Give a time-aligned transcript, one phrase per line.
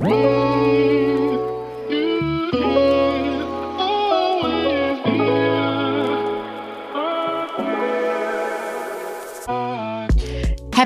[0.00, 0.49] Whoa!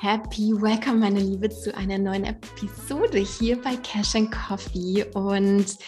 [0.00, 5.04] Happy Welcome, meine Liebe, zu einer neuen Episode hier bei Cash and Coffee.
[5.14, 5.78] Und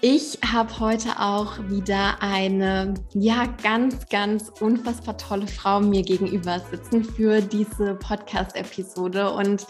[0.00, 7.04] ich habe heute auch wieder eine, ja, ganz, ganz unfassbar tolle Frau mir gegenüber sitzen
[7.04, 9.30] für diese Podcast-Episode.
[9.30, 9.66] Und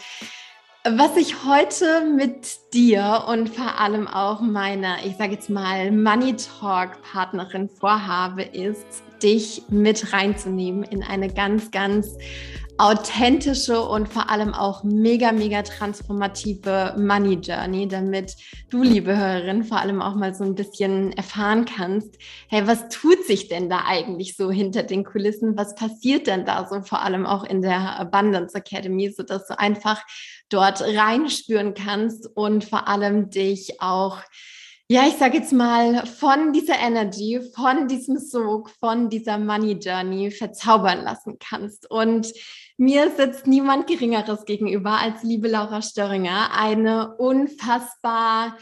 [0.85, 6.35] was ich heute mit dir und vor allem auch meiner, ich sage jetzt mal, Money
[6.35, 12.17] Talk-Partnerin vorhabe, ist, dich mit reinzunehmen in eine ganz, ganz
[12.77, 18.35] authentische und vor allem auch mega, mega transformative Money Journey, damit
[18.69, 22.17] du, liebe Hörerin, vor allem auch mal so ein bisschen erfahren kannst,
[22.49, 25.55] hey, was tut sich denn da eigentlich so hinter den Kulissen?
[25.55, 30.01] Was passiert denn da so vor allem auch in der Abundance Academy, sodass du einfach
[30.49, 34.17] dort reinspüren kannst und vor allem dich auch
[34.89, 40.29] ja, ich sage jetzt mal, von dieser Energy, von diesem Sog, von dieser Money Journey
[40.29, 41.89] verzaubern lassen kannst.
[41.89, 42.31] Und
[42.77, 48.57] mir sitzt niemand Geringeres gegenüber als liebe Laura Störringer, eine unfassbar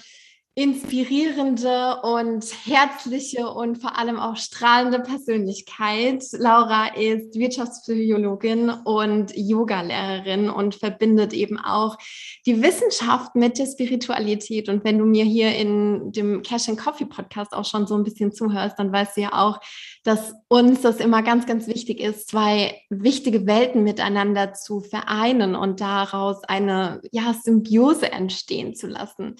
[0.54, 6.26] inspirierende und herzliche und vor allem auch strahlende Persönlichkeit.
[6.34, 11.98] Laura ist Wirtschaftspsychologin und Yogalehrerin und verbindet eben auch
[12.46, 14.68] die Wissenschaft mit der Spiritualität.
[14.68, 18.04] Und wenn du mir hier in dem Cash and Coffee Podcast auch schon so ein
[18.04, 19.62] bisschen zuhörst, dann weißt du ja auch,
[20.04, 25.80] dass uns das immer ganz, ganz wichtig ist, zwei wichtige Welten miteinander zu vereinen und
[25.80, 29.36] daraus eine ja, Symbiose entstehen zu lassen.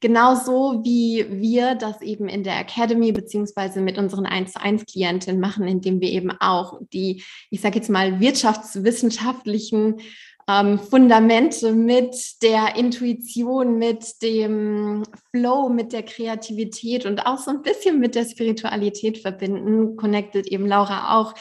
[0.00, 5.40] Genauso wie wir das eben in der Academy beziehungsweise mit unseren 1 zu 1 Klientinnen
[5.40, 10.00] machen, indem wir eben auch die, ich sage jetzt mal, wirtschaftswissenschaftlichen
[10.48, 17.62] ähm, Fundamente mit der Intuition, mit dem Flow, mit der Kreativität und auch so ein
[17.62, 21.34] bisschen mit der Spiritualität verbinden, connected eben Laura auch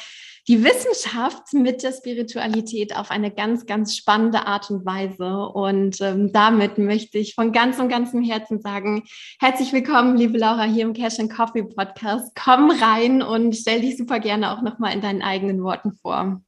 [0.47, 5.47] die Wissenschaft mit der Spiritualität auf eine ganz, ganz spannende Art und Weise.
[5.47, 9.03] Und ähm, damit möchte ich von ganzem, ganzem Herzen sagen,
[9.39, 12.33] herzlich willkommen, liebe Laura, hier im Cash and Coffee Podcast.
[12.35, 16.41] Komm rein und stell dich super gerne auch nochmal in deinen eigenen Worten vor.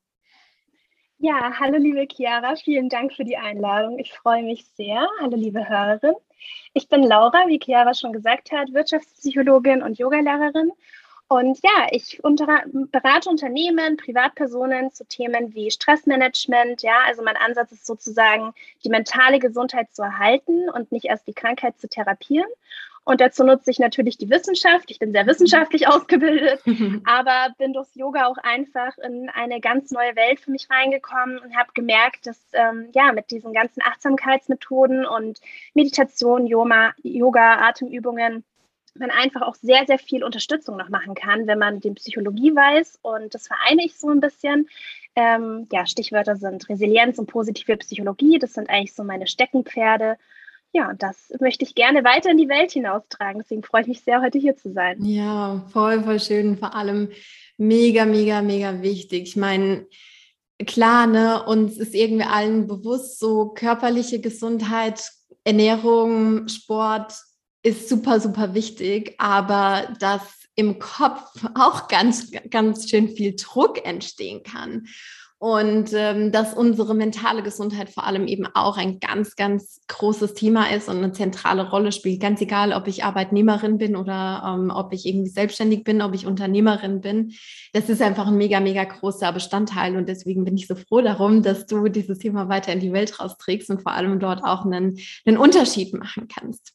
[1.18, 3.98] Ja, hallo liebe Chiara, vielen Dank für die Einladung.
[4.00, 5.08] Ich freue mich sehr.
[5.22, 6.14] Hallo liebe Hörerin.
[6.74, 10.72] Ich bin Laura, wie Chiara schon gesagt hat, Wirtschaftspsychologin und Yogalehrerin.
[11.28, 16.82] Und ja, ich unter, berate Unternehmen, Privatpersonen zu Themen wie Stressmanagement.
[16.84, 18.54] Ja, also mein Ansatz ist sozusagen,
[18.84, 22.50] die mentale Gesundheit zu erhalten und nicht erst die Krankheit zu therapieren.
[23.06, 24.90] Und dazu nutze ich natürlich die Wissenschaft.
[24.90, 26.62] Ich bin sehr wissenschaftlich ausgebildet,
[27.06, 31.56] aber bin durch Yoga auch einfach in eine ganz neue Welt für mich reingekommen und
[31.56, 35.40] habe gemerkt, dass ähm, ja mit diesen ganzen Achtsamkeitsmethoden und
[35.76, 38.44] Meditation, Yoga, Yoga, Atemübungen
[38.98, 43.00] man einfach auch sehr, sehr viel Unterstützung noch machen kann, wenn man die Psychologie weiß.
[43.02, 44.70] Und das vereine ich so ein bisschen.
[45.16, 48.40] Ähm, ja, Stichwörter sind Resilienz und positive Psychologie.
[48.40, 50.18] Das sind eigentlich so meine Steckenpferde
[50.74, 53.42] ja, das möchte ich gerne weiter in die Welt hinaustragen.
[53.42, 55.04] Deswegen freue ich mich sehr, heute hier zu sein.
[55.04, 56.58] Ja, voll, voll schön.
[56.58, 57.10] Vor allem
[57.58, 59.24] mega, mega, mega wichtig.
[59.24, 59.88] Ich meine,
[60.66, 65.12] klar, ne, uns ist irgendwie allen bewusst, so körperliche Gesundheit,
[65.44, 67.14] Ernährung, Sport
[67.64, 70.22] ist super, super wichtig, aber dass
[70.56, 74.88] im Kopf auch ganz, ganz schön viel Druck entstehen kann
[75.46, 80.72] und ähm, dass unsere mentale Gesundheit vor allem eben auch ein ganz, ganz großes Thema
[80.72, 82.20] ist und eine zentrale Rolle spielt.
[82.20, 86.26] Ganz egal, ob ich Arbeitnehmerin bin oder ähm, ob ich irgendwie selbstständig bin, ob ich
[86.26, 87.34] Unternehmerin bin.
[87.74, 91.44] Das ist einfach ein mega, mega großer Bestandteil und deswegen bin ich so froh darum,
[91.44, 94.98] dass du dieses Thema weiter in die Welt rausträgst und vor allem dort auch einen,
[95.28, 96.74] einen Unterschied machen kannst.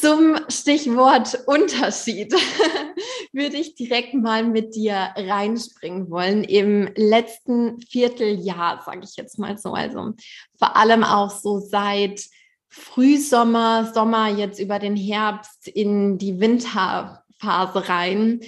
[0.00, 2.32] Zum Stichwort Unterschied
[3.32, 6.42] würde ich direkt mal mit dir reinspringen wollen.
[6.42, 10.14] Im letzten Vierteljahr, sage ich jetzt mal so, also
[10.58, 12.22] vor allem auch so seit
[12.70, 18.40] Frühsommer, Sommer, jetzt über den Herbst in die Winterphase rein,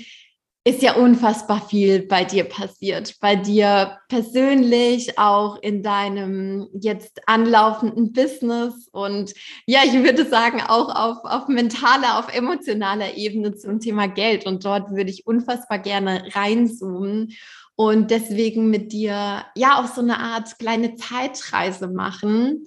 [0.64, 3.16] ist ja unfassbar viel bei dir passiert.
[3.20, 9.34] Bei dir persönlich, auch in deinem jetzt anlaufenden Business und
[9.66, 14.46] ja, ich würde sagen, auch auf, auf mentaler, auf emotionaler Ebene zum Thema Geld.
[14.46, 17.32] Und dort würde ich unfassbar gerne reinzoomen
[17.74, 22.64] und deswegen mit dir ja auch so eine Art kleine Zeitreise machen.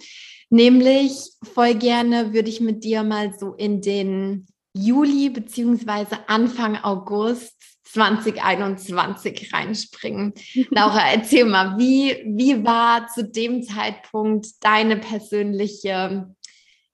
[0.50, 4.46] Nämlich voll gerne würde ich mit dir mal so in den
[4.76, 10.34] Juli beziehungsweise Anfang August 2021 reinspringen.
[10.70, 16.34] Laura, erzähl mal, wie, wie war zu dem Zeitpunkt deine persönliche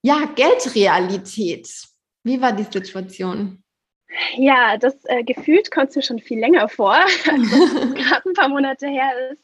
[0.02, 1.68] ja, Geldrealität?
[2.24, 3.62] Wie war die Situation?
[4.36, 8.86] Ja, das äh, gefühlt kommt mir schon viel länger vor, als gerade ein paar Monate
[8.86, 9.42] her ist.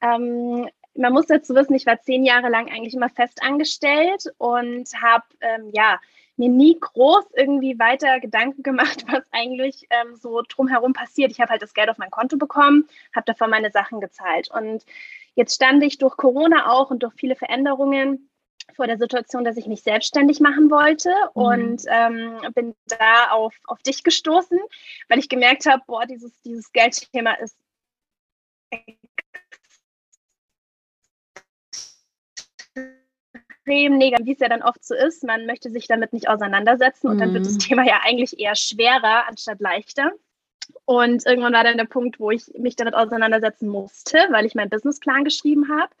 [0.00, 0.68] Ähm,
[0.98, 5.24] man muss dazu wissen, ich war zehn Jahre lang eigentlich immer fest angestellt und habe
[5.40, 6.00] ähm, ja
[6.36, 11.30] mir nie groß irgendwie weiter Gedanken gemacht, was eigentlich ähm, so drumherum passiert.
[11.30, 14.50] Ich habe halt das Geld auf mein Konto bekommen, habe davon meine Sachen gezahlt.
[14.50, 14.84] Und
[15.34, 18.30] jetzt stand ich durch Corona auch und durch viele Veränderungen
[18.74, 21.42] vor der Situation, dass ich mich selbstständig machen wollte mhm.
[21.42, 24.58] und ähm, bin da auf, auf dich gestoßen,
[25.08, 27.56] weil ich gemerkt habe, boah, dieses, dieses Geldthema ist
[33.66, 35.24] extrem negativ, wie es ja dann oft so ist.
[35.24, 37.58] Man möchte sich damit nicht auseinandersetzen und dann wird das mhm.
[37.58, 40.12] Thema ja eigentlich eher schwerer anstatt leichter.
[40.84, 44.70] Und irgendwann war dann der Punkt, wo ich mich damit auseinandersetzen musste, weil ich meinen
[44.70, 45.92] Businessplan geschrieben habe.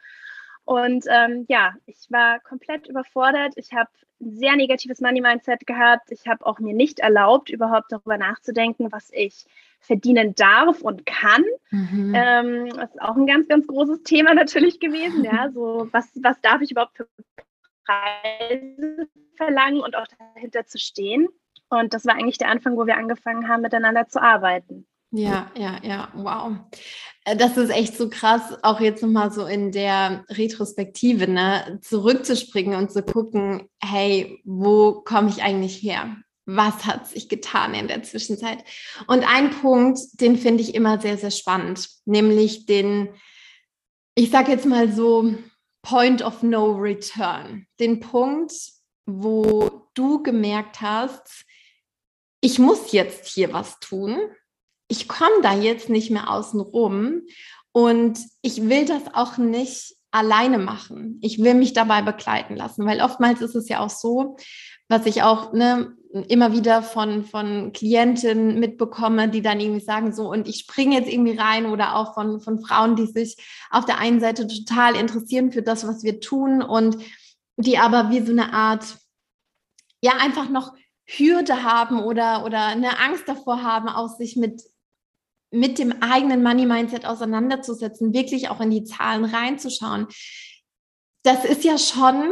[0.64, 3.52] Und ähm, ja, ich war komplett überfordert.
[3.56, 3.90] Ich habe
[4.20, 6.10] ein sehr negatives Money-Mindset gehabt.
[6.10, 9.44] Ich habe auch mir nicht erlaubt, überhaupt darüber nachzudenken, was ich
[9.78, 11.44] verdienen darf und kann.
[11.70, 12.12] Mhm.
[12.16, 15.22] Ähm, das ist auch ein ganz, ganz großes Thema natürlich gewesen.
[15.22, 17.06] Ja, so was, was darf ich überhaupt für
[17.86, 21.28] Preise verlangen und auch dahinter zu stehen.
[21.68, 24.86] Und das war eigentlich der Anfang, wo wir angefangen haben, miteinander zu arbeiten.
[25.12, 26.52] Ja, ja, ja, wow.
[27.24, 32.76] Äh, das ist echt so krass, auch jetzt nochmal so in der Retrospektive, ne, zurückzuspringen
[32.76, 36.16] und zu gucken, hey, wo komme ich eigentlich her?
[36.44, 38.58] Was hat sich getan in der Zwischenzeit?
[39.06, 43.08] Und ein Punkt, den finde ich immer sehr, sehr spannend, nämlich den,
[44.14, 45.34] ich sage jetzt mal so,
[45.86, 47.68] Point of No Return.
[47.78, 48.52] Den Punkt,
[49.06, 51.44] wo du gemerkt hast,
[52.40, 54.18] ich muss jetzt hier was tun.
[54.88, 57.22] Ich komme da jetzt nicht mehr außen rum
[57.70, 61.20] und ich will das auch nicht alleine machen.
[61.22, 64.36] Ich will mich dabei begleiten lassen, weil oftmals ist es ja auch so,
[64.88, 70.30] was ich auch ne, immer wieder von, von Klientinnen mitbekomme, die dann irgendwie sagen, so,
[70.30, 73.36] und ich springe jetzt irgendwie rein oder auch von, von Frauen, die sich
[73.70, 76.98] auf der einen Seite total interessieren für das, was wir tun und
[77.56, 78.98] die aber wie so eine Art,
[80.02, 80.74] ja, einfach noch
[81.06, 84.62] Hürde haben oder, oder eine Angst davor haben, auch sich mit,
[85.50, 90.08] mit dem eigenen Money-Mindset auseinanderzusetzen, wirklich auch in die Zahlen reinzuschauen.
[91.22, 92.30] Das ist ja schon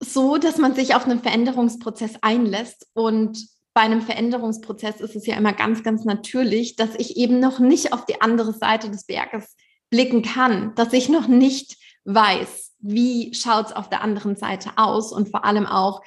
[0.00, 2.86] so, dass man sich auf einen Veränderungsprozess einlässt.
[2.94, 7.58] Und bei einem Veränderungsprozess ist es ja immer ganz, ganz natürlich, dass ich eben noch
[7.58, 9.56] nicht auf die andere Seite des Berges
[9.90, 15.12] blicken kann, dass ich noch nicht weiß, wie schaut es auf der anderen Seite aus
[15.12, 16.02] und vor allem auch,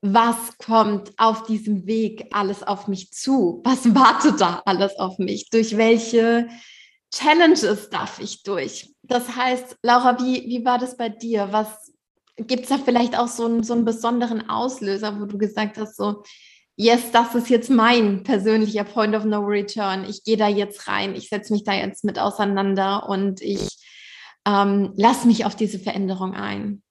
[0.00, 3.62] was kommt auf diesem Weg alles auf mich zu?
[3.64, 5.50] Was wartet da alles auf mich?
[5.50, 6.48] Durch welche
[7.12, 8.94] Challenges darf ich durch?
[9.02, 11.48] Das heißt, Laura, wie, wie war das bei dir?
[11.50, 11.92] Was,
[12.38, 15.96] Gibt es da vielleicht auch so einen, so einen besonderen Auslöser, wo du gesagt hast,
[15.96, 16.22] so,
[16.76, 20.06] yes, das ist jetzt mein persönlicher Point of No Return.
[20.08, 23.76] Ich gehe da jetzt rein, ich setze mich da jetzt mit auseinander und ich
[24.46, 26.82] ähm, lasse mich auf diese Veränderung ein.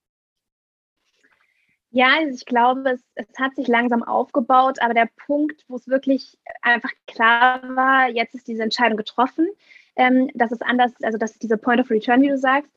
[1.90, 5.88] Ja, also ich glaube, es, es, hat sich langsam aufgebaut, aber der Punkt, wo es
[5.88, 9.48] wirklich einfach klar war, jetzt ist diese Entscheidung getroffen,
[9.96, 12.70] ähm, dass es anders, also dass dieser Point of Return, wie du sagst,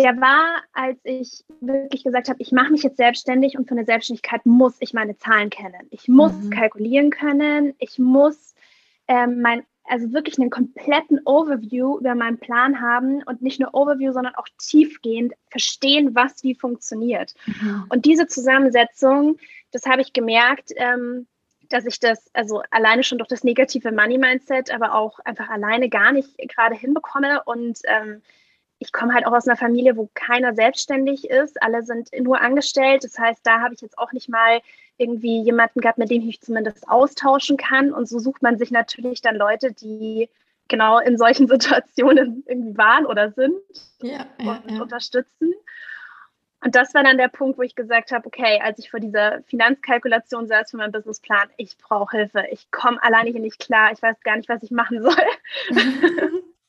[0.00, 3.84] der war, als ich wirklich gesagt habe, ich mache mich jetzt selbstständig und für eine
[3.84, 5.86] Selbstständigkeit muss ich meine Zahlen kennen.
[5.90, 6.50] Ich muss mhm.
[6.50, 7.74] kalkulieren können.
[7.78, 8.54] Ich muss
[9.08, 14.12] ähm, mein, also wirklich einen kompletten Overview über meinen Plan haben und nicht nur Overview,
[14.12, 17.34] sondern auch tiefgehend verstehen, was wie funktioniert.
[17.46, 17.84] Mhm.
[17.90, 19.36] Und diese Zusammensetzung,
[19.70, 21.26] das habe ich gemerkt, ähm,
[21.68, 25.88] dass ich das also alleine schon durch das negative Money Mindset, aber auch einfach alleine
[25.88, 28.22] gar nicht gerade hinbekomme und ähm,
[28.80, 31.62] ich komme halt auch aus einer Familie, wo keiner selbstständig ist.
[31.62, 33.04] Alle sind nur angestellt.
[33.04, 34.60] Das heißt, da habe ich jetzt auch nicht mal
[34.96, 37.92] irgendwie jemanden gehabt, mit dem ich mich zumindest austauschen kann.
[37.92, 40.30] Und so sucht man sich natürlich dann Leute, die
[40.68, 43.54] genau in solchen Situationen irgendwie waren oder sind
[44.00, 44.82] ja, ja, und ja.
[44.82, 45.52] unterstützen.
[46.64, 49.42] Und das war dann der Punkt, wo ich gesagt habe, okay, als ich vor dieser
[49.42, 54.00] Finanzkalkulation saß für meinen Businessplan, ich brauche Hilfe, ich komme alleine hier nicht klar, ich
[54.00, 55.14] weiß gar nicht, was ich machen soll.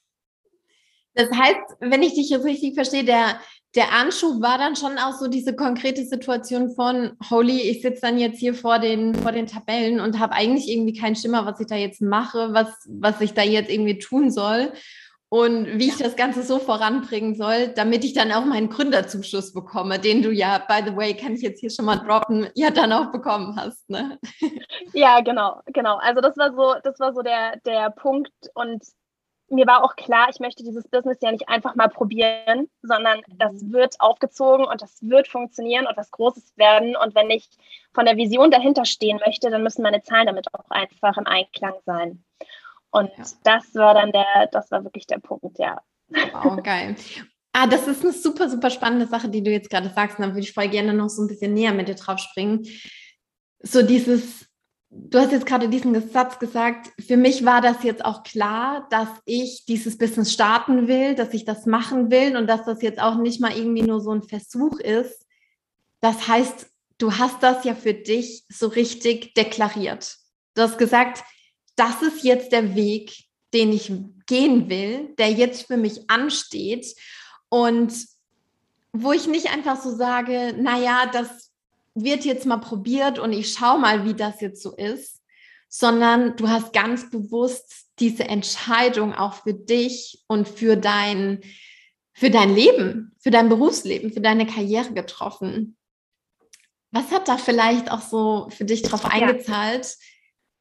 [1.13, 3.39] Das heißt, wenn ich dich jetzt richtig verstehe, der,
[3.75, 8.17] der Anschub war dann schon auch so diese konkrete Situation von, holy, ich sitze dann
[8.17, 11.67] jetzt hier vor den, vor den Tabellen und habe eigentlich irgendwie keinen Schimmer, was ich
[11.67, 14.71] da jetzt mache, was, was ich da jetzt irgendwie tun soll
[15.33, 19.97] und wie ich das Ganze so voranbringen soll, damit ich dann auch meinen Gründerzuschuss bekomme,
[19.97, 22.91] den du ja, by the way, kann ich jetzt hier schon mal droppen, ja dann
[22.91, 23.89] auch bekommen hast.
[23.89, 24.19] Ne?
[24.93, 25.95] Ja, genau, genau.
[25.97, 28.83] Also das war so, das war so der, der Punkt und
[29.51, 33.61] mir war auch klar, ich möchte dieses Business ja nicht einfach mal probieren, sondern das
[33.61, 33.73] mhm.
[33.73, 36.95] wird aufgezogen und das wird funktionieren und was Großes werden.
[36.95, 37.49] Und wenn ich
[37.93, 41.75] von der Vision dahinter stehen möchte, dann müssen meine Zahlen damit auch einfach im Einklang
[41.85, 42.23] sein.
[42.91, 43.23] Und ja.
[43.43, 45.81] das war dann der, das war wirklich der Punkt, ja.
[46.09, 46.95] Wow, geil.
[47.53, 50.17] Ah, das ist eine super, super spannende Sache, die du jetzt gerade sagst.
[50.17, 52.65] Und da würde ich voll gerne noch so ein bisschen näher mit dir drauf springen.
[53.61, 54.45] So dieses,
[54.91, 59.07] du hast jetzt gerade diesen Satz gesagt, für mich war das jetzt auch klar, dass
[59.25, 63.15] ich dieses Business starten will, dass ich das machen will und dass das jetzt auch
[63.15, 65.25] nicht mal irgendwie nur so ein Versuch ist.
[66.01, 66.67] Das heißt,
[66.97, 70.17] du hast das ja für dich so richtig deklariert.
[70.55, 71.23] Du hast gesagt,
[71.75, 73.13] das ist jetzt der Weg,
[73.53, 73.91] den ich
[74.27, 76.95] gehen will, der jetzt für mich ansteht
[77.49, 77.93] und
[78.93, 81.50] wo ich nicht einfach so sage, naja, das
[81.93, 85.21] wird jetzt mal probiert und ich schaue mal, wie das jetzt so ist,
[85.67, 91.41] sondern du hast ganz bewusst diese Entscheidung auch für dich und für dein,
[92.13, 95.77] für dein Leben, für dein Berufsleben, für deine Karriere getroffen.
[96.91, 99.95] Was hat da vielleicht auch so für dich drauf eingezahlt,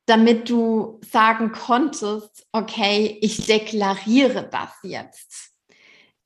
[0.07, 5.53] damit du sagen konntest, okay, ich deklariere das jetzt.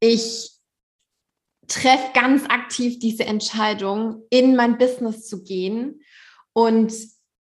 [0.01, 0.54] Ich
[1.67, 6.03] treffe ganz aktiv diese Entscheidung, in mein Business zu gehen
[6.53, 6.93] und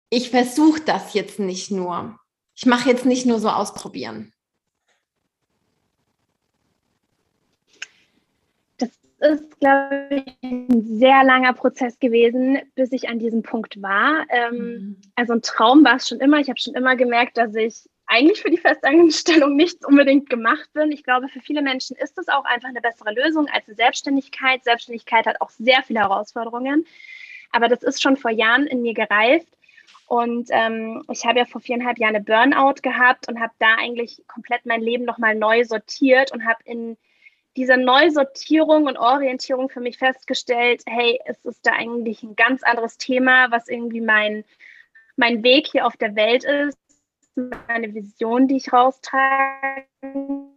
[0.10, 2.20] ich versuche das jetzt nicht nur.
[2.56, 4.34] Ich mache jetzt nicht nur so ausprobieren.
[9.22, 14.26] ist, glaube ich, ein sehr langer Prozess gewesen, bis ich an diesem Punkt war.
[14.30, 14.98] Ähm, mhm.
[15.16, 16.40] Also ein Traum war es schon immer.
[16.40, 20.92] Ich habe schon immer gemerkt, dass ich eigentlich für die Festanstellung nicht unbedingt gemacht bin.
[20.92, 24.64] Ich glaube, für viele Menschen ist es auch einfach eine bessere Lösung als eine Selbstständigkeit.
[24.64, 26.86] Selbstständigkeit hat auch sehr viele Herausforderungen.
[27.52, 29.48] Aber das ist schon vor Jahren in mir gereift.
[30.08, 34.24] Und ähm, ich habe ja vor viereinhalb Jahren eine Burnout gehabt und habe da eigentlich
[34.28, 36.98] komplett mein Leben nochmal neu sortiert und habe in
[37.56, 42.98] dieser Neusortierung und Orientierung für mich festgestellt, hey, es ist da eigentlich ein ganz anderes
[42.98, 44.46] Thema, was irgendwie mein,
[45.16, 46.89] mein Weg hier auf der Welt ist,
[47.68, 49.86] meine Vision, die ich raustragen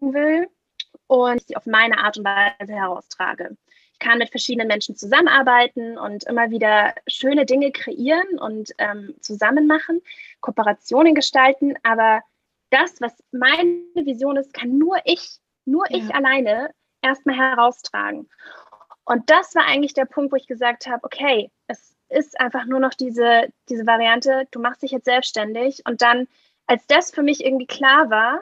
[0.01, 0.49] will
[1.07, 3.57] und sie auf meine Art und Weise heraustrage.
[3.93, 9.67] Ich kann mit verschiedenen Menschen zusammenarbeiten und immer wieder schöne Dinge kreieren und ähm, zusammen
[9.67, 10.01] machen,
[10.41, 12.23] Kooperationen gestalten, aber
[12.71, 15.99] das, was meine Vision ist, kann nur ich, nur ja.
[15.99, 16.71] ich alleine
[17.03, 18.29] erstmal heraustragen.
[19.05, 22.81] Und das war eigentlich der Punkt, wo ich gesagt habe, okay, es ist einfach nur
[22.81, 25.83] noch diese, diese Variante, du machst dich jetzt selbstständig.
[25.87, 26.29] Und dann,
[26.67, 28.41] als das für mich irgendwie klar war,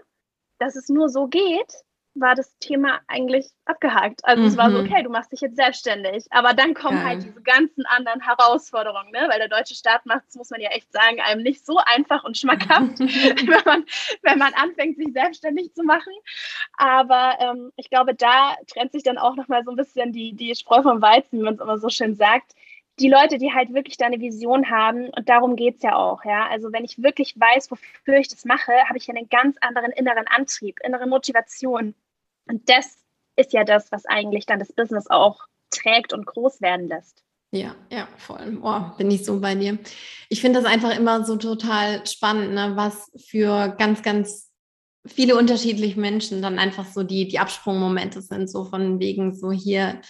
[0.59, 1.85] dass es nur so geht,
[2.15, 4.25] war das Thema eigentlich abgehakt.
[4.25, 4.49] Also mhm.
[4.49, 4.87] es war so, mhm.
[4.87, 6.27] okay, du machst dich jetzt selbstständig.
[6.31, 7.05] Aber dann kommen ja.
[7.05, 9.27] halt diese ganzen anderen Herausforderungen, ne?
[9.31, 12.25] weil der deutsche Staat macht es, muss man ja echt sagen, einem nicht so einfach
[12.25, 13.85] und schmackhaft, wenn, man,
[14.23, 16.13] wenn man anfängt, sich selbstständig zu machen.
[16.77, 20.55] Aber ähm, ich glaube, da trennt sich dann auch nochmal so ein bisschen die, die
[20.57, 22.55] Spreu vom Weizen, wie man es immer so schön sagt
[23.01, 26.25] die Leute, die halt wirklich da eine Vision haben, und darum geht es ja auch,
[26.25, 26.47] ja.
[26.49, 29.93] Also wenn ich wirklich weiß, wofür ich das mache, habe ich ja einen ganz anderen
[29.93, 31.95] inneren Antrieb, innere Motivation.
[32.47, 32.99] Und das
[33.37, 35.41] ist ja das, was eigentlich dann das Business auch
[35.71, 37.23] trägt und groß werden lässt.
[37.53, 38.59] Ja, ja, voll.
[38.63, 39.79] Oh, bin ich so bei dir.
[40.29, 44.53] Ich finde das einfach immer so total spannend, ne, was für ganz, ganz
[45.07, 50.01] viele unterschiedliche Menschen dann einfach so die, die Absprungmomente sind, so von wegen so hier,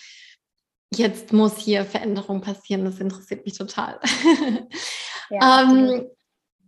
[0.95, 2.85] jetzt muss hier Veränderung passieren.
[2.85, 4.01] Das interessiert mich total.
[5.31, 6.07] Ja, ähm,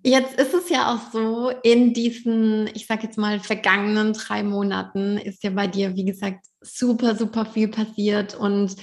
[0.05, 5.19] jetzt ist es ja auch so, in diesen, ich sage jetzt mal, vergangenen drei Monaten
[5.19, 8.77] ist ja bei dir, wie gesagt, super, super viel passiert und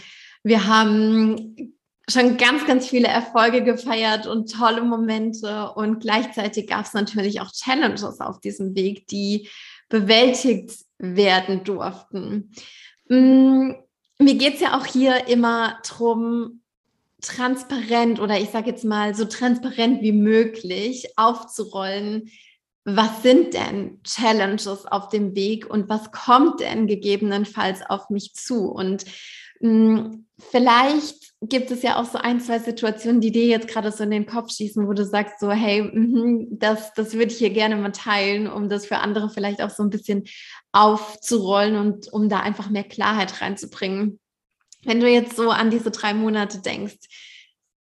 [0.44, 1.76] wir haben
[2.10, 7.52] schon ganz, ganz viele Erfolge gefeiert und tolle Momente und gleichzeitig gab es natürlich auch
[7.52, 9.48] Challenges auf diesem Weg, die
[9.90, 12.52] bewältigt werden durften.
[13.10, 13.72] Mm,
[14.20, 16.62] mir geht es ja auch hier immer darum,
[17.22, 22.30] transparent oder ich sage jetzt mal so transparent wie möglich aufzurollen,
[22.86, 28.70] was sind denn Challenges auf dem Weg und was kommt denn gegebenenfalls auf mich zu?
[28.70, 29.06] Und
[29.60, 34.12] vielleicht gibt es ja auch so ein, zwei Situationen, die dir jetzt gerade so in
[34.12, 37.76] den Kopf schießen, wo du sagst so, hey, mh, das, das würde ich hier gerne
[37.76, 40.26] mal teilen, um das für andere vielleicht auch so ein bisschen
[40.72, 44.20] aufzurollen und um da einfach mehr Klarheit reinzubringen.
[44.84, 46.98] Wenn du jetzt so an diese drei Monate denkst,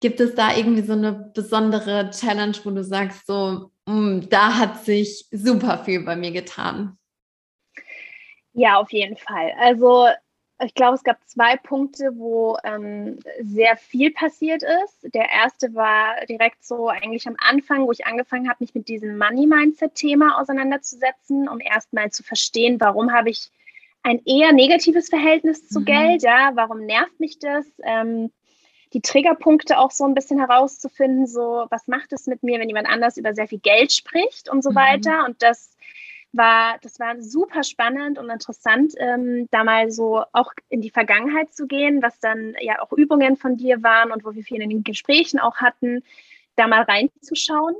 [0.00, 4.84] gibt es da irgendwie so eine besondere Challenge, wo du sagst so, Mm, da hat
[4.84, 6.98] sich super viel bei mir getan.
[8.52, 9.52] Ja, auf jeden Fall.
[9.58, 10.08] Also
[10.64, 15.14] ich glaube, es gab zwei Punkte, wo ähm, sehr viel passiert ist.
[15.14, 19.18] Der erste war direkt so eigentlich am Anfang, wo ich angefangen habe, mich mit diesem
[19.18, 23.50] Money-Mindset-Thema auseinanderzusetzen, um erstmal zu verstehen, warum habe ich
[24.02, 25.84] ein eher negatives Verhältnis zu mhm.
[25.84, 27.66] Geld, ja, warum nervt mich das?
[27.82, 28.32] Ähm,
[28.94, 32.88] die Triggerpunkte auch so ein bisschen herauszufinden, so was macht es mit mir, wenn jemand
[32.88, 34.76] anders über sehr viel Geld spricht und so mhm.
[34.76, 35.24] weiter.
[35.26, 35.76] Und das
[36.32, 41.52] war, das war super spannend und interessant, ähm, da mal so auch in die Vergangenheit
[41.54, 44.70] zu gehen, was dann ja auch Übungen von dir waren und wo wir viel in
[44.70, 46.02] den Gesprächen auch hatten,
[46.56, 47.74] da mal reinzuschauen.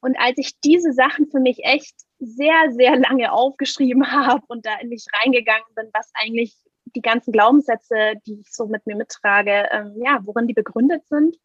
[0.00, 4.76] Und als ich diese Sachen für mich echt sehr, sehr lange aufgeschrieben habe und da
[4.80, 6.56] in mich reingegangen bin, was eigentlich
[6.94, 11.36] die ganzen Glaubenssätze, die ich so mit mir mittrage, ähm, ja, worin die begründet sind.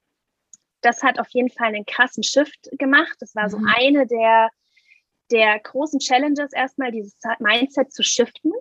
[0.82, 3.15] Das hat auf jeden Fall einen krassen Shift gemacht.
[3.20, 3.67] Das war so mhm.
[3.75, 4.50] eine der,
[5.32, 8.52] der großen Challenges, erstmal dieses Mindset zu shiften.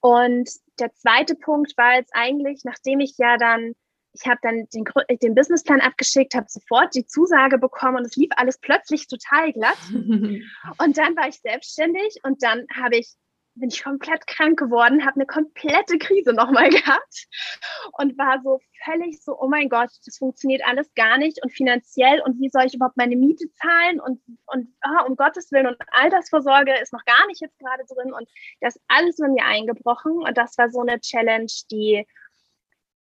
[0.00, 3.74] Und der zweite Punkt war jetzt eigentlich, nachdem ich ja dann,
[4.12, 4.84] ich habe dann den,
[5.20, 9.78] den Businessplan abgeschickt, habe sofort die Zusage bekommen und es lief alles plötzlich total glatt.
[9.90, 13.14] und dann war ich selbstständig und dann habe ich
[13.56, 17.26] bin ich komplett krank geworden, habe eine komplette Krise nochmal gehabt
[17.98, 22.20] und war so völlig so, oh mein Gott, das funktioniert alles gar nicht und finanziell
[22.20, 25.76] und wie soll ich überhaupt meine Miete zahlen und, und oh, um Gottes Willen und
[25.90, 28.28] Altersvorsorge ist noch gar nicht jetzt gerade drin und
[28.60, 32.06] das alles bei mir eingebrochen und das war so eine Challenge, die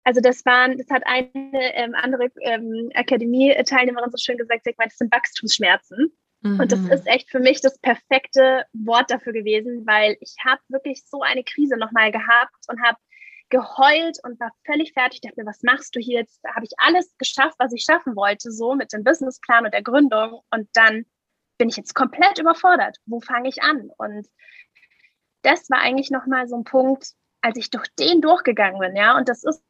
[0.06, 1.32] also das waren, das hat eine
[1.76, 6.12] ähm, andere ähm, Akademie-Teilnehmerin so schön gesagt, sie meint, das sind Wachstumsschmerzen.
[6.44, 6.60] Mhm.
[6.60, 6.92] Und das mhm.
[6.92, 11.44] ist echt für mich das perfekte Wort dafür gewesen, weil ich habe wirklich so eine
[11.44, 12.98] Krise nochmal gehabt und habe
[13.50, 15.20] geheult und war völlig fertig.
[15.22, 16.40] Ich dachte mir, was machst du hier jetzt?
[16.44, 19.84] Da habe ich alles geschafft, was ich schaffen wollte, so mit dem Businessplan und der
[19.84, 20.42] Gründung.
[20.52, 21.06] Und dann
[21.58, 22.98] bin ich jetzt komplett überfordert.
[23.06, 23.90] Wo fange ich an?
[23.98, 24.28] Und
[25.44, 29.16] das war eigentlich nochmal so ein Punkt, als ich durch den durchgegangen bin, ja.
[29.18, 29.62] Und das ist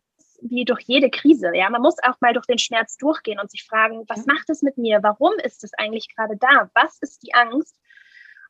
[0.44, 1.52] wie durch jede Krise.
[1.54, 4.62] Ja, man muss auch mal durch den Schmerz durchgehen und sich fragen, was macht es
[4.62, 5.00] mit mir?
[5.02, 6.70] Warum ist es eigentlich gerade da?
[6.74, 7.78] Was ist die Angst?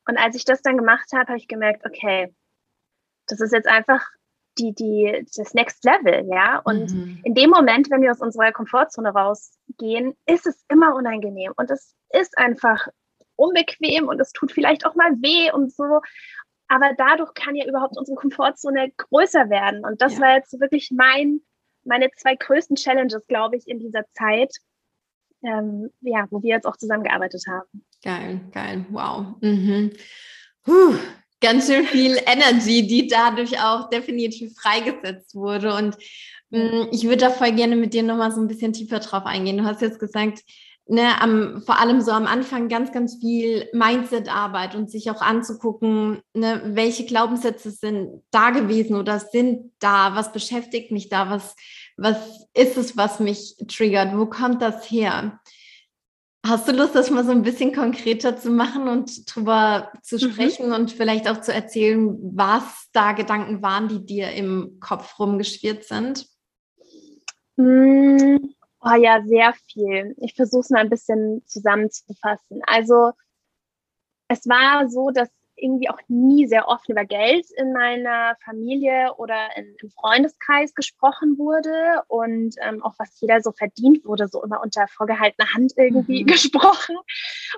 [0.06, 2.34] Und als ich das dann gemacht habe, habe ich gemerkt, okay,
[3.26, 4.04] das ist jetzt einfach
[4.58, 6.58] die, die, das Next Level, ja.
[6.58, 7.20] Und mhm.
[7.24, 11.94] in dem Moment, wenn wir aus unserer Komfortzone rausgehen, ist es immer unangenehm und es
[12.10, 12.86] ist einfach
[13.36, 16.00] unbequem und es tut vielleicht auch mal weh und so.
[16.68, 19.84] Aber dadurch kann ja überhaupt unsere Komfortzone größer werden.
[19.84, 20.20] Und das ja.
[20.20, 21.40] war jetzt wirklich mein
[21.84, 24.52] meine zwei größten Challenges, glaube ich, in dieser Zeit,
[25.42, 27.84] ähm, ja, wo wir jetzt auch zusammengearbeitet haben.
[28.02, 29.36] Geil, geil, wow.
[29.40, 29.92] Mhm.
[30.64, 30.94] Puh,
[31.40, 35.74] ganz schön viel Energy, die dadurch auch definitiv freigesetzt wurde.
[35.74, 35.96] Und
[36.50, 39.26] mh, mm, ich würde da voll gerne mit dir nochmal so ein bisschen tiefer drauf
[39.26, 39.58] eingehen.
[39.58, 40.42] Du hast jetzt gesagt,
[40.86, 46.20] ne, am, vor allem so am Anfang ganz, ganz viel Mindset-Arbeit und sich auch anzugucken,
[46.34, 51.56] ne, welche Glaubenssätze sind da gewesen oder sind da, was beschäftigt mich da, was,
[51.96, 55.40] was ist es, was mich triggert, wo kommt das her?
[56.46, 60.30] Hast du Lust, das mal so ein bisschen konkreter zu machen und drüber zu mhm.
[60.30, 60.74] sprechen mhm.
[60.74, 66.26] und vielleicht auch zu erzählen, was da Gedanken waren, die dir im Kopf rumgeschwirrt sind?
[67.56, 68.36] Mm,
[68.86, 70.14] Oh ja, sehr viel.
[70.18, 72.60] Ich versuche es mal ein bisschen zusammenzufassen.
[72.66, 73.12] Also
[74.28, 79.56] es war so, dass irgendwie auch nie sehr oft über Geld in meiner Familie oder
[79.56, 84.60] in, im Freundeskreis gesprochen wurde und ähm, auch was jeder so verdient wurde, so immer
[84.62, 86.26] unter vorgehaltener Hand irgendwie mhm.
[86.32, 86.96] gesprochen.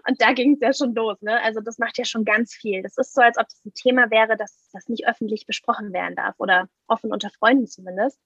[0.07, 1.21] Und da ging es ja schon los.
[1.23, 1.43] Ne?
[1.43, 2.83] Also das macht ja schon ganz viel.
[2.83, 6.15] Das ist so, als ob das ein Thema wäre, das, das nicht öffentlich besprochen werden
[6.15, 8.21] darf oder offen unter Freunden zumindest.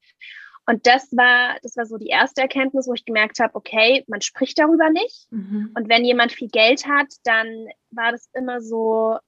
[0.70, 4.20] Und das war, das war so die erste Erkenntnis, wo ich gemerkt habe, okay, man
[4.20, 5.26] spricht darüber nicht.
[5.32, 5.72] Mhm.
[5.76, 9.18] Und wenn jemand viel Geld hat, dann war das immer so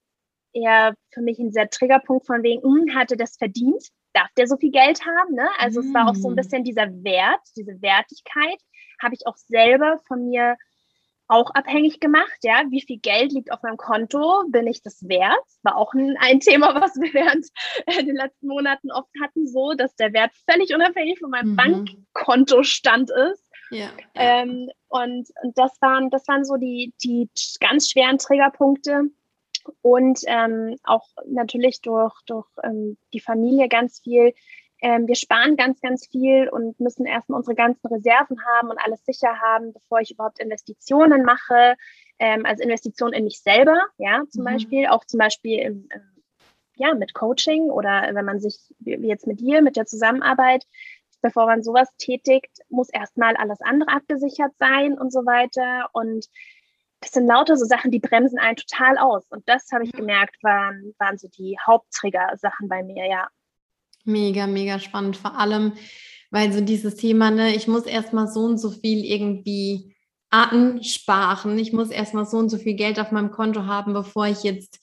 [0.52, 3.88] eher für mich ein sehr Triggerpunkt von wegen, hm, hatte das verdient?
[4.12, 5.34] Darf der so viel Geld haben?
[5.34, 5.48] Ne?
[5.58, 5.88] Also mhm.
[5.88, 6.36] es war auch so ein mm.
[6.36, 8.60] bisschen dieser Wert, diese Wertigkeit,
[9.02, 10.56] habe ich auch selber von mir
[11.32, 15.44] auch abhängig gemacht, ja, wie viel Geld liegt auf meinem Konto, bin ich das wert?
[15.62, 17.46] War auch ein, ein Thema, was wir während
[17.86, 21.56] äh, den letzten Monaten oft hatten, so, dass der Wert völlig unabhängig von meinem mhm.
[21.56, 23.48] Bankkontostand ist.
[23.70, 29.04] Ja, Ähm, und, und das waren, das waren so die, die ganz schweren Triggerpunkte.
[29.80, 34.34] Und ähm, auch natürlich durch, durch ähm, die Familie ganz viel.
[34.82, 39.04] Ähm, wir sparen ganz, ganz viel und müssen erstmal unsere ganzen Reserven haben und alles
[39.04, 41.76] sicher haben, bevor ich überhaupt Investitionen mache.
[42.18, 44.46] Ähm, also Investitionen in mich selber, ja, zum mhm.
[44.46, 44.86] Beispiel.
[44.88, 46.12] Auch zum Beispiel im, im
[46.76, 50.64] ja, mit Coaching oder wenn man sich, wie jetzt mit dir, mit der Zusammenarbeit,
[51.20, 55.88] bevor man sowas tätigt, muss erstmal alles andere abgesichert sein und so weiter.
[55.92, 56.26] Und
[57.00, 59.26] das sind lauter so Sachen, die bremsen einen total aus.
[59.30, 63.28] Und das habe ich gemerkt, waren, waren so die Haupttrigger-Sachen bei mir, ja.
[64.04, 65.16] Mega, mega spannend.
[65.16, 65.72] Vor allem,
[66.30, 69.94] weil so dieses Thema, ne, ich muss erstmal so und so viel irgendwie
[70.30, 71.58] ansparen.
[71.58, 74.80] Ich muss erstmal so und so viel Geld auf meinem Konto haben, bevor ich jetzt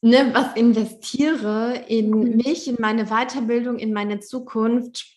[0.00, 2.36] ne, was investiere in mhm.
[2.36, 5.12] mich, in meine Weiterbildung, in meine Zukunft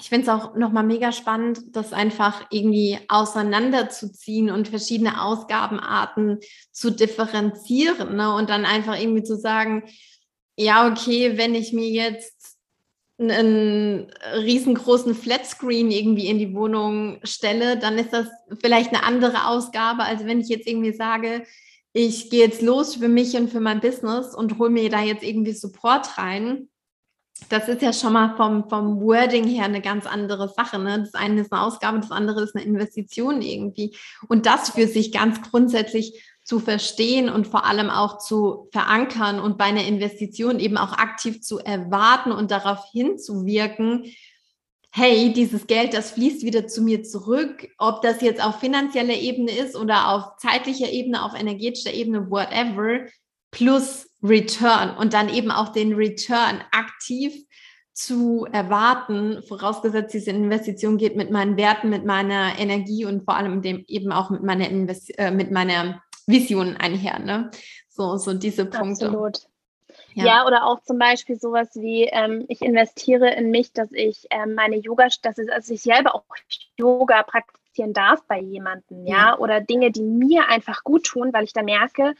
[0.00, 6.38] ich finde es auch nochmal mega spannend, das einfach irgendwie auseinanderzuziehen und verschiedene Ausgabenarten
[6.72, 8.34] zu differenzieren ne?
[8.34, 9.84] und dann einfach irgendwie zu sagen,
[10.58, 12.56] ja, okay, wenn ich mir jetzt
[13.18, 18.26] einen riesengroßen Flatscreen irgendwie in die Wohnung stelle, dann ist das
[18.60, 21.44] vielleicht eine andere Ausgabe, als wenn ich jetzt irgendwie sage,
[21.92, 25.24] ich gehe jetzt los für mich und für mein Business und hole mir da jetzt
[25.24, 26.68] irgendwie Support rein
[27.48, 30.78] das ist ja schon mal vom, vom Wording her eine ganz andere Sache.
[30.78, 30.98] Ne?
[31.00, 33.96] Das eine ist eine Ausgabe, das andere ist eine Investition irgendwie.
[34.28, 39.58] Und das für sich ganz grundsätzlich zu verstehen und vor allem auch zu verankern und
[39.58, 44.06] bei einer Investition eben auch aktiv zu erwarten und darauf hinzuwirken,
[44.90, 49.52] hey, dieses Geld, das fließt wieder zu mir zurück, ob das jetzt auf finanzieller Ebene
[49.52, 53.06] ist oder auf zeitlicher Ebene, auf energetischer Ebene, whatever,
[53.50, 57.44] plus Return und dann eben auch den Return aktiv
[57.92, 63.60] zu erwarten, vorausgesetzt diese Investition geht mit meinen Werten, mit meiner Energie und vor allem
[63.60, 67.50] dem eben auch mit meiner Invest äh, mit meiner Vision einher, ne?
[67.88, 69.06] So, so diese Punkte.
[69.06, 69.40] Absolut.
[70.14, 70.24] Ja.
[70.24, 70.46] ja.
[70.46, 74.76] oder auch zum Beispiel sowas wie, ähm, ich investiere in mich, dass ich ähm, meine
[74.76, 76.24] Yoga, dass ich, also ich selber auch
[76.76, 79.16] Yoga praktizieren darf bei jemandem, ja?
[79.16, 82.14] ja, oder Dinge, die mir einfach gut tun, weil ich da merke,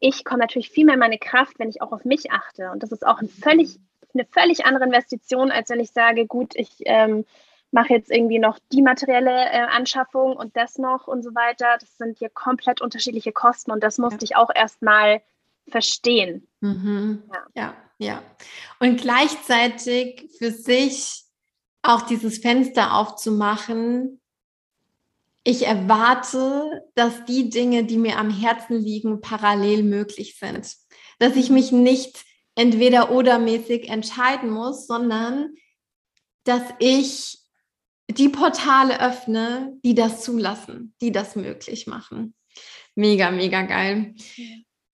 [0.00, 2.70] ich komme natürlich viel mehr in meine Kraft, wenn ich auch auf mich achte.
[2.70, 3.78] Und das ist auch ein völlig,
[4.14, 7.26] eine völlig andere Investition, als wenn ich sage, gut, ich ähm,
[7.72, 11.76] mache jetzt irgendwie noch die materielle äh, Anschaffung und das noch und so weiter.
[11.78, 14.22] Das sind hier komplett unterschiedliche Kosten und das musste ja.
[14.24, 15.22] ich auch erstmal
[15.68, 16.48] verstehen.
[16.60, 17.22] Mhm.
[17.32, 17.46] Ja.
[17.54, 18.22] ja, ja.
[18.80, 21.24] Und gleichzeitig für sich
[21.82, 24.20] auch dieses Fenster aufzumachen,
[25.42, 30.76] ich erwarte, dass die Dinge, die mir am Herzen liegen, parallel möglich sind.
[31.18, 35.54] Dass ich mich nicht entweder oder mäßig entscheiden muss, sondern
[36.44, 37.39] dass ich
[38.12, 42.34] die Portale öffne, die das zulassen, die das möglich machen.
[42.94, 44.14] Mega, mega geil.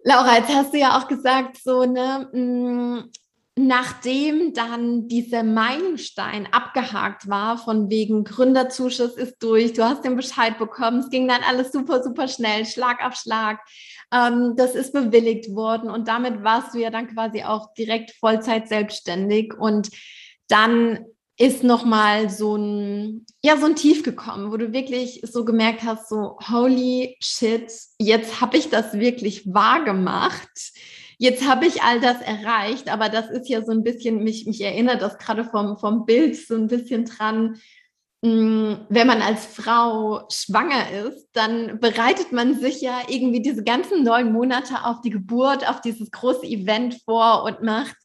[0.03, 3.11] Laura, jetzt hast du ja auch gesagt, so, ne, mm,
[3.59, 10.59] nachdem dann dieser Meilenstein abgehakt war, von wegen Gründerzuschuss ist durch, du hast den Bescheid
[10.59, 13.59] bekommen, es ging dann alles super, super schnell, Schlag auf Schlag.
[14.13, 18.69] Ähm, das ist bewilligt worden und damit warst du ja dann quasi auch direkt Vollzeit
[18.69, 19.91] selbstständig und
[20.49, 21.07] dann
[21.39, 26.09] ist nochmal so ein, ja, so ein Tief gekommen, wo du wirklich so gemerkt hast,
[26.09, 30.73] so, holy shit, jetzt habe ich das wirklich wahr gemacht
[31.19, 34.61] jetzt habe ich all das erreicht, aber das ist ja so ein bisschen, mich, mich
[34.61, 37.61] erinnert das gerade vom, vom Bild so ein bisschen dran,
[38.23, 44.03] mm, wenn man als Frau schwanger ist, dann bereitet man sich ja irgendwie diese ganzen
[44.03, 47.97] neun Monate auf die Geburt, auf dieses große Event vor und macht,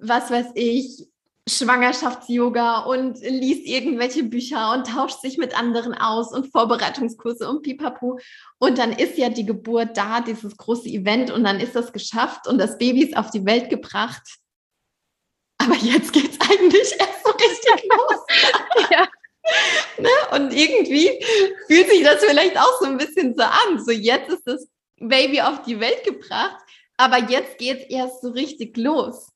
[0.00, 1.06] was weiß ich,
[1.48, 8.18] Schwangerschafts-Yoga und liest irgendwelche Bücher und tauscht sich mit anderen aus und Vorbereitungskurse und pipapo.
[8.58, 12.46] Und dann ist ja die Geburt da, dieses große Event und dann ist das geschafft
[12.46, 14.22] und das Baby ist auf die Welt gebracht.
[15.58, 18.86] Aber jetzt geht es eigentlich erst so richtig los.
[18.90, 19.08] ja.
[19.98, 20.08] Ne?
[20.32, 21.24] Und irgendwie
[21.66, 23.84] fühlt sich das vielleicht auch so ein bisschen so an.
[23.84, 26.56] So jetzt ist das Baby auf die Welt gebracht,
[26.96, 29.32] aber jetzt geht es erst so richtig los.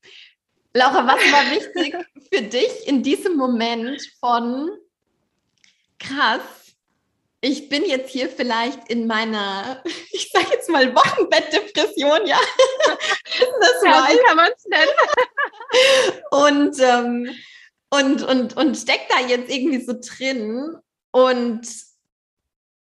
[0.74, 1.94] Laura, was war wichtig
[2.32, 4.70] für dich in diesem Moment von
[5.98, 6.40] krass,
[7.44, 9.82] ich bin jetzt hier vielleicht in meiner,
[10.12, 12.38] ich sage jetzt mal Wochenbettdepression, ja.
[12.86, 14.92] das ja, so kann man es nennen.
[16.30, 17.36] und, ähm,
[17.90, 20.76] und, und, und steckt da jetzt irgendwie so drin
[21.10, 21.68] und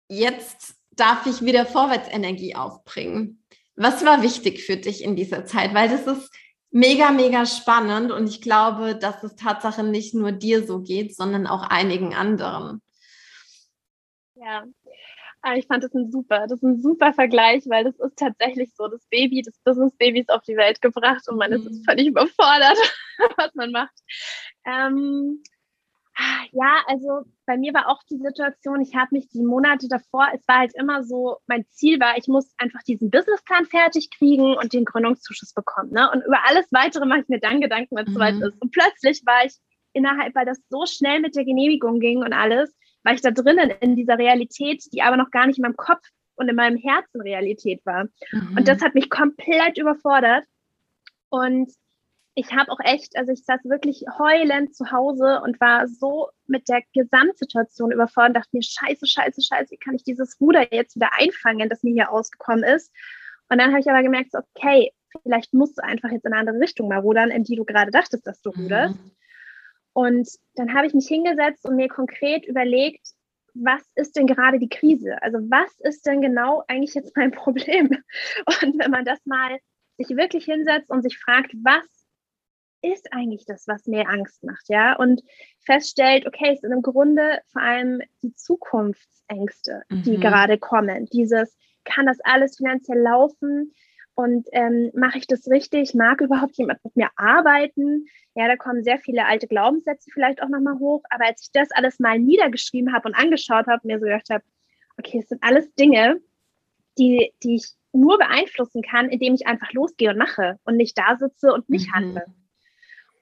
[0.08, 3.42] jetzt darf ich wieder Vorwärtsenergie aufbringen.
[3.74, 5.72] Was war wichtig für dich in dieser Zeit?
[5.74, 6.30] Weil das ist
[6.72, 11.46] mega, mega spannend und ich glaube, dass es Tatsache nicht nur dir so geht, sondern
[11.46, 12.82] auch einigen anderen.
[14.34, 14.64] Ja,
[15.42, 18.74] ah, ich fand das ein super, das ist ein super Vergleich, weil das ist tatsächlich
[18.74, 21.84] so, das Baby, das Business Baby ist auf die Welt gebracht und man ist mhm.
[21.84, 22.78] völlig überfordert,
[23.36, 23.94] was man macht.
[24.64, 25.42] Ähm,
[26.52, 30.46] ja, also bei mir war auch die Situation, ich habe mich die Monate davor, es
[30.46, 34.72] war halt immer so, mein Ziel war, ich muss einfach diesen Businessplan fertig kriegen und
[34.72, 35.90] den Gründungszuschuss bekommen.
[35.92, 36.10] Ne?
[36.10, 38.14] Und über alles weitere mache ich mir dann Gedanken, wenn es mhm.
[38.14, 38.60] soweit ist.
[38.60, 39.54] Und plötzlich war ich
[39.94, 43.70] innerhalb, weil das so schnell mit der Genehmigung ging und alles, war ich da drinnen
[43.80, 47.20] in dieser Realität, die aber noch gar nicht in meinem Kopf und in meinem Herzen
[47.20, 48.04] Realität war.
[48.30, 48.56] Mhm.
[48.58, 50.44] Und das hat mich komplett überfordert.
[51.30, 51.72] Und
[52.34, 56.68] ich habe auch echt, also ich saß wirklich heulend zu Hause und war so mit
[56.68, 61.10] der Gesamtsituation überfordert, dachte mir, scheiße, scheiße, scheiße, wie kann ich dieses Ruder jetzt wieder
[61.12, 62.90] einfangen, das mir hier ausgekommen ist.
[63.50, 64.92] Und dann habe ich aber gemerkt, okay,
[65.22, 67.90] vielleicht musst du einfach jetzt in eine andere Richtung mal rudern, in die du gerade
[67.90, 68.62] dachtest, dass du mhm.
[68.62, 68.98] ruderst.
[69.92, 73.08] Und dann habe ich mich hingesetzt und mir konkret überlegt,
[73.52, 75.22] was ist denn gerade die Krise?
[75.22, 77.90] Also was ist denn genau eigentlich jetzt mein Problem?
[78.46, 79.58] Und wenn man das mal
[79.98, 82.01] sich wirklich hinsetzt und sich fragt, was
[82.82, 84.96] ist eigentlich das, was mir Angst macht, ja?
[84.96, 85.22] Und
[85.60, 90.02] feststellt, okay, es sind im Grunde vor allem die Zukunftsängste, mhm.
[90.02, 91.06] die gerade kommen.
[91.06, 93.72] Dieses, kann das alles finanziell laufen?
[94.14, 95.94] Und ähm, mache ich das richtig?
[95.94, 98.06] Mag überhaupt jemand mit mir arbeiten?
[98.34, 101.02] Ja, da kommen sehr viele alte Glaubenssätze vielleicht auch nochmal hoch.
[101.08, 104.44] Aber als ich das alles mal niedergeschrieben habe und angeschaut habe, mir so gedacht habe,
[104.98, 106.20] okay, es sind alles Dinge,
[106.98, 111.16] die, die ich nur beeinflussen kann, indem ich einfach losgehe und mache und nicht da
[111.16, 111.94] sitze und nicht mhm.
[111.94, 112.26] handle.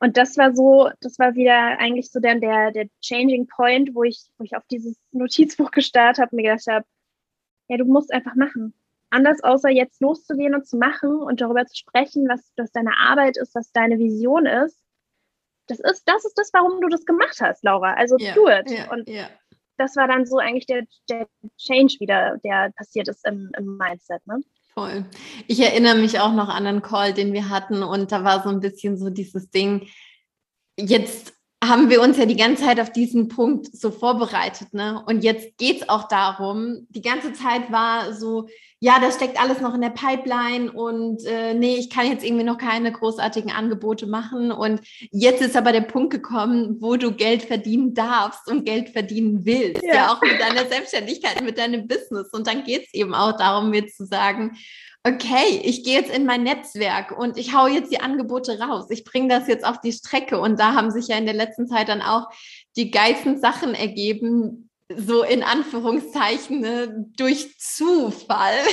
[0.01, 4.03] Und das war so, das war wieder eigentlich so dann der, der Changing Point, wo
[4.03, 6.87] ich, wo ich auf dieses Notizbuch gestartet habe und mir gedacht habe,
[7.69, 8.75] ja, du musst einfach machen.
[9.11, 13.37] Anders außer jetzt loszugehen und zu machen und darüber zu sprechen, was, was deine Arbeit
[13.37, 14.79] ist, was deine Vision ist.
[15.67, 17.95] Das ist, das ist das, warum du das gemacht hast, Laura.
[17.95, 18.71] Also ja, do it.
[18.71, 19.29] Ja, und ja.
[19.77, 24.27] das war dann so eigentlich der, der Change wieder, der passiert ist im, im Mindset.
[24.27, 24.41] Ne?
[24.75, 25.05] Voll.
[25.49, 28.49] Ich erinnere mich auch noch an einen Call, den wir hatten und da war so
[28.51, 29.89] ein bisschen so dieses Ding,
[30.79, 35.03] jetzt haben wir uns ja die ganze Zeit auf diesen Punkt so vorbereitet, ne?
[35.07, 38.49] Und jetzt geht es auch darum, die ganze Zeit war so,
[38.83, 42.45] ja, das steckt alles noch in der Pipeline und äh, nee, ich kann jetzt irgendwie
[42.45, 44.51] noch keine großartigen Angebote machen.
[44.51, 49.45] Und jetzt ist aber der Punkt gekommen, wo du Geld verdienen darfst und Geld verdienen
[49.45, 49.83] willst.
[49.83, 52.31] Ja, ja auch mit deiner Selbstständigkeit, mit deinem Business.
[52.33, 54.57] Und dann geht es eben auch darum, mir zu sagen,
[55.05, 58.87] okay, ich gehe jetzt in mein Netzwerk und ich hau jetzt die Angebote raus.
[58.91, 60.39] Ich bringe das jetzt auf die Strecke.
[60.41, 62.29] Und da haben sich ja in der letzten Zeit dann auch
[62.77, 68.55] die geilsten Sachen ergeben, so in Anführungszeichen ne, durch Zufall.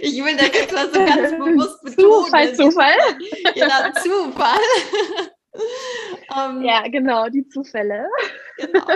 [0.00, 2.24] Ich will das jetzt mal so ganz bewusst betonen.
[2.24, 2.94] Zufall, Zufall.
[3.54, 4.58] Genau, Zufall.
[6.36, 8.06] Um, ja, genau, die Zufälle.
[8.58, 8.86] Genau.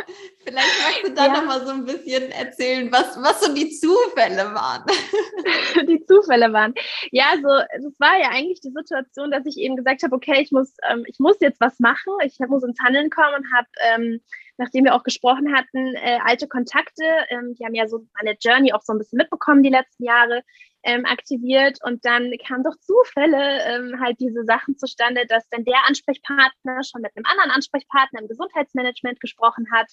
[0.43, 1.33] Vielleicht magst du da ja.
[1.33, 4.85] noch mal so ein bisschen erzählen, was, was so die Zufälle waren.
[5.87, 6.75] die Zufälle waren.
[7.11, 10.51] Ja, so, das war ja eigentlich die Situation, dass ich eben gesagt habe, okay, ich
[10.51, 12.13] muss, ähm, ich muss jetzt was machen.
[12.25, 14.21] Ich muss ins Handeln kommen und habe, ähm,
[14.61, 18.73] nachdem wir auch gesprochen hatten, äh, alte Kontakte, ähm, die haben ja so meine Journey
[18.73, 20.43] auch so ein bisschen mitbekommen die letzten Jahre,
[20.83, 21.79] ähm, aktiviert.
[21.83, 27.03] Und dann kamen doch Zufälle ähm, halt diese Sachen zustande, dass dann der Ansprechpartner schon
[27.03, 29.91] mit einem anderen Ansprechpartner im Gesundheitsmanagement gesprochen hat.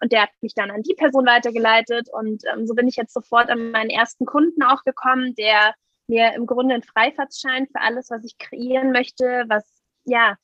[0.00, 2.08] Und der hat mich dann an die Person weitergeleitet.
[2.12, 5.74] Und ähm, so bin ich jetzt sofort an meinen ersten Kunden auch gekommen, der
[6.08, 9.64] mir im Grunde einen Freifahrtschein für alles, was ich kreieren möchte, was
[10.04, 10.36] ja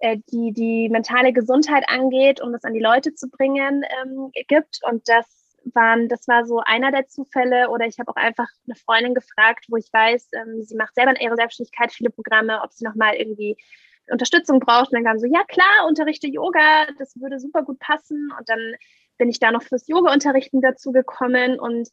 [0.00, 4.80] äh, die die mentale Gesundheit angeht, um das an die Leute zu bringen, ähm, gibt
[4.84, 5.40] und das
[5.74, 9.66] waren, das war so einer der Zufälle oder ich habe auch einfach eine Freundin gefragt,
[9.68, 13.14] wo ich weiß, ähm, sie macht selber in ihrer Selbstständigkeit viele Programme, ob sie nochmal
[13.16, 13.56] irgendwie
[14.10, 14.90] Unterstützung braucht.
[14.90, 18.32] Und dann kam so, ja klar, unterrichte Yoga, das würde super gut passen.
[18.38, 18.74] Und dann
[19.18, 21.58] bin ich da noch fürs Yoga-Unterrichten dazu gekommen.
[21.58, 21.88] Und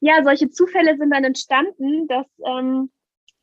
[0.00, 2.90] ja, solche Zufälle sind dann entstanden, dass, ähm,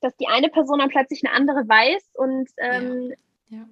[0.02, 3.16] dass die eine Person dann plötzlich eine andere weiß und ähm, ja.
[3.48, 3.68] Ja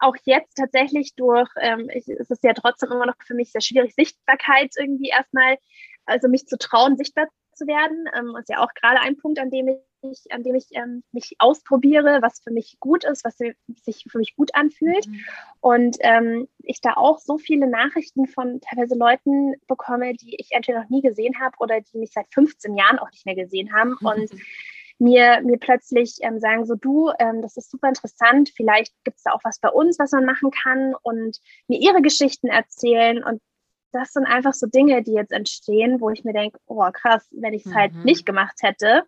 [0.00, 3.60] auch jetzt tatsächlich durch, ähm, ich, es ist ja trotzdem immer noch für mich sehr
[3.60, 5.58] schwierig, Sichtbarkeit irgendwie erstmal,
[6.06, 9.50] also mich zu trauen, sichtbar zu werden, ähm, ist ja auch gerade ein Punkt, an
[9.50, 14.06] dem ich, an dem ich ähm, mich ausprobiere, was für mich gut ist, was sich
[14.10, 15.06] für mich gut anfühlt.
[15.06, 15.24] Mhm.
[15.60, 20.80] Und ähm, ich da auch so viele Nachrichten von teilweise Leuten bekomme, die ich entweder
[20.80, 23.90] noch nie gesehen habe oder die mich seit 15 Jahren auch nicht mehr gesehen haben.
[24.00, 24.06] Mhm.
[24.06, 24.30] Und
[25.00, 29.22] mir, mir plötzlich ähm, sagen, so du, ähm, das ist super interessant, vielleicht gibt es
[29.22, 33.24] da auch was bei uns, was man machen kann und mir ihre Geschichten erzählen.
[33.24, 33.40] Und
[33.92, 37.54] das sind einfach so Dinge, die jetzt entstehen, wo ich mir denke, oh krass, wenn
[37.54, 37.96] ich es halt mhm.
[37.96, 39.04] halt nicht gemacht hätte,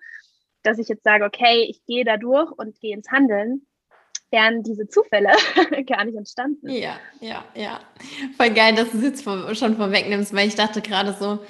[0.62, 3.66] dass ich jetzt sage, okay, ich gehe da durch und gehe ins Handeln,
[4.30, 5.30] wären diese Zufälle
[5.86, 6.68] gar nicht entstanden.
[6.68, 7.80] Ja, ja, ja.
[8.36, 11.40] Voll geil, dass du es jetzt schon vorwegnimmst, weil ich dachte gerade so,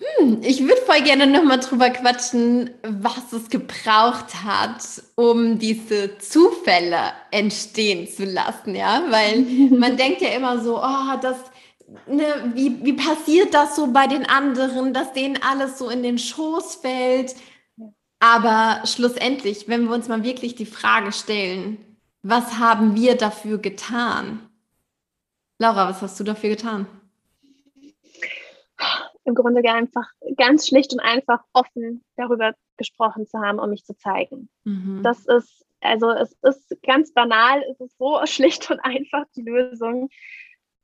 [0.00, 4.82] hm, ich würde voll gerne nochmal drüber quatschen, was es gebraucht hat,
[5.14, 9.42] um diese Zufälle entstehen zu lassen, ja, weil
[9.78, 11.36] man denkt ja immer so, oh, das,
[12.06, 16.18] ne, wie, wie passiert das so bei den anderen, dass denen alles so in den
[16.18, 17.34] Schoß fällt.
[18.20, 21.78] Aber schlussendlich, wenn wir uns mal wirklich die Frage stellen,
[22.22, 24.48] was haben wir dafür getan?
[25.58, 26.86] Laura, was hast du dafür getan?
[29.30, 33.96] Im Grunde einfach ganz schlicht und einfach offen darüber gesprochen zu haben, um mich zu
[33.96, 34.48] zeigen.
[34.64, 35.02] Mhm.
[35.04, 40.08] Das ist, also es ist ganz banal, es ist so schlicht und einfach die Lösung.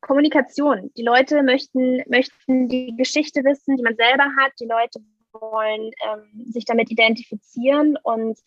[0.01, 0.93] Kommunikation.
[0.97, 4.53] Die Leute möchten, möchten die Geschichte wissen, die man selber hat.
[4.61, 5.01] Die Leute
[5.33, 8.39] wollen ähm, sich damit identifizieren und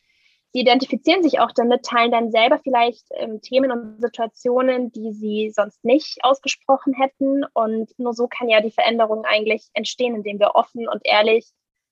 [0.52, 5.52] sie identifizieren sich auch damit, teilen dann selber vielleicht ähm, Themen und Situationen, die sie
[5.54, 7.44] sonst nicht ausgesprochen hätten.
[7.54, 11.48] Und nur so kann ja die Veränderung eigentlich entstehen, indem wir offen und ehrlich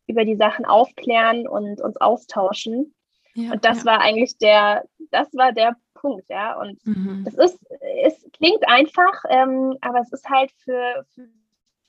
[0.07, 2.95] über die Sachen aufklären und uns austauschen.
[3.35, 3.85] Ja, und das ja.
[3.85, 6.59] war eigentlich der, das war der Punkt, ja.
[6.59, 7.25] Und mhm.
[7.27, 7.59] es ist,
[8.03, 11.27] es klingt einfach, ähm, aber es ist halt für, für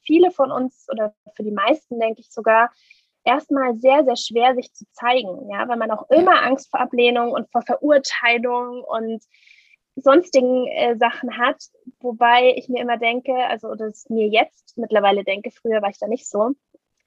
[0.02, 2.70] viele von uns oder für die meisten, denke ich sogar,
[3.28, 7.30] erstmal sehr, sehr schwer, sich zu zeigen, ja, weil man auch immer Angst vor Ablehnung
[7.30, 9.22] und vor Verurteilung und
[9.96, 11.56] sonstigen äh, Sachen hat,
[12.00, 15.98] wobei ich mir immer denke, also oder es mir jetzt mittlerweile denke, früher war ich
[15.98, 16.52] da nicht so,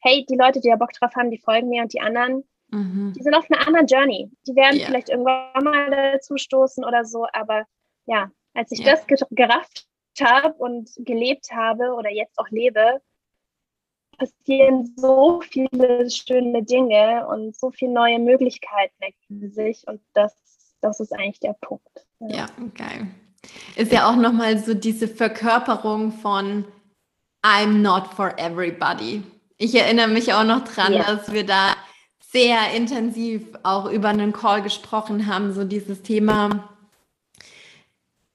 [0.02, 3.14] hey, die Leute, die da Bock drauf haben, die folgen mir und die anderen, mhm.
[3.16, 4.32] die sind auf einer anderen Journey.
[4.48, 4.88] Die werden yeah.
[4.88, 7.66] vielleicht irgendwann mal dazu stoßen oder so, aber
[8.06, 8.96] ja, als ich yeah.
[8.96, 9.88] das gerafft
[10.20, 13.02] habe und gelebt habe oder jetzt auch lebe,
[14.22, 20.34] passieren so viele schöne Dinge und so viele neue Möglichkeiten ergeben sich und das,
[20.82, 22.06] das ist eigentlich der Punkt.
[22.20, 23.08] Ja, geil.
[23.76, 26.66] Ist ja auch nochmal so diese Verkörperung von
[27.44, 29.24] I'm not for everybody.
[29.58, 31.04] Ich erinnere mich auch noch dran, ja.
[31.04, 31.76] dass wir da
[32.20, 36.70] sehr intensiv auch über einen Call gesprochen haben, so dieses Thema.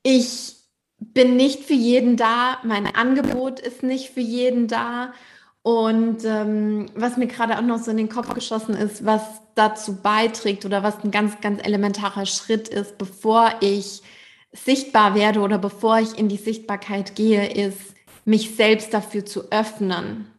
[0.03, 0.57] Ich
[0.99, 5.13] bin nicht für jeden da, mein Angebot ist nicht für jeden da
[5.67, 9.23] und ähm, was mir gerade auch noch so in den Kopf geschossen ist, was
[9.57, 14.01] dazu beiträgt oder was ein ganz, ganz elementarer Schritt ist, bevor ich
[14.53, 20.31] sichtbar werde oder bevor ich in die Sichtbarkeit gehe, ist, mich selbst dafür zu öffnen,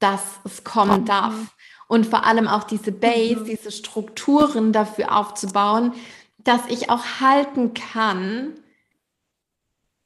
[0.00, 1.06] dass es kommen mhm.
[1.06, 1.54] darf.
[1.86, 3.44] Und vor allem auch diese Base, mhm.
[3.44, 5.92] diese Strukturen dafür aufzubauen,
[6.38, 8.54] dass ich auch halten kann,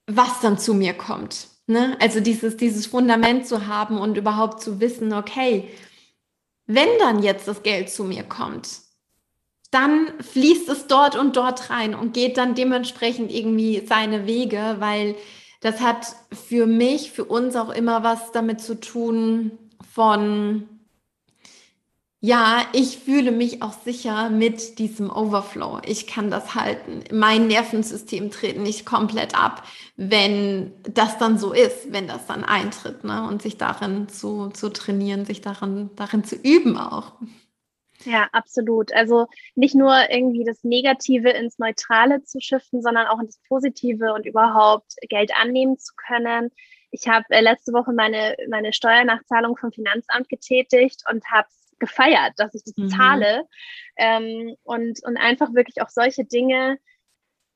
[0.07, 1.49] was dann zu mir kommt.
[1.69, 1.97] Ne?
[2.01, 5.69] Also dieses, dieses Fundament zu haben und überhaupt zu wissen, okay,
[6.67, 8.81] wenn dann jetzt das Geld zu mir kommt,
[9.71, 15.15] dann fließt es dort und dort rein und geht dann dementsprechend irgendwie seine Wege, weil
[15.61, 19.59] das hat für mich, für uns auch immer was damit zu tun
[19.95, 20.67] von
[22.21, 25.81] ja, ich fühle mich auch sicher mit diesem Overflow.
[25.87, 27.05] Ich kann das halten.
[27.13, 29.63] Mein Nervensystem tritt nicht komplett ab,
[29.97, 33.29] wenn das dann so ist, wenn das dann eintritt, ne?
[33.29, 37.13] Und sich darin zu, zu trainieren, sich darin, darin zu üben auch.
[38.05, 38.93] Ja, absolut.
[38.93, 44.27] Also nicht nur irgendwie das Negative ins Neutrale zu shiften, sondern auch ins Positive und
[44.27, 46.51] überhaupt Geld annehmen zu können.
[46.91, 52.55] Ich habe äh, letzte Woche meine, meine Steuernachzahlung vom Finanzamt getätigt und habe gefeiert, dass
[52.55, 52.89] ich das mhm.
[52.91, 53.45] zahle
[53.97, 56.79] ähm, und, und einfach wirklich auch solche Dinge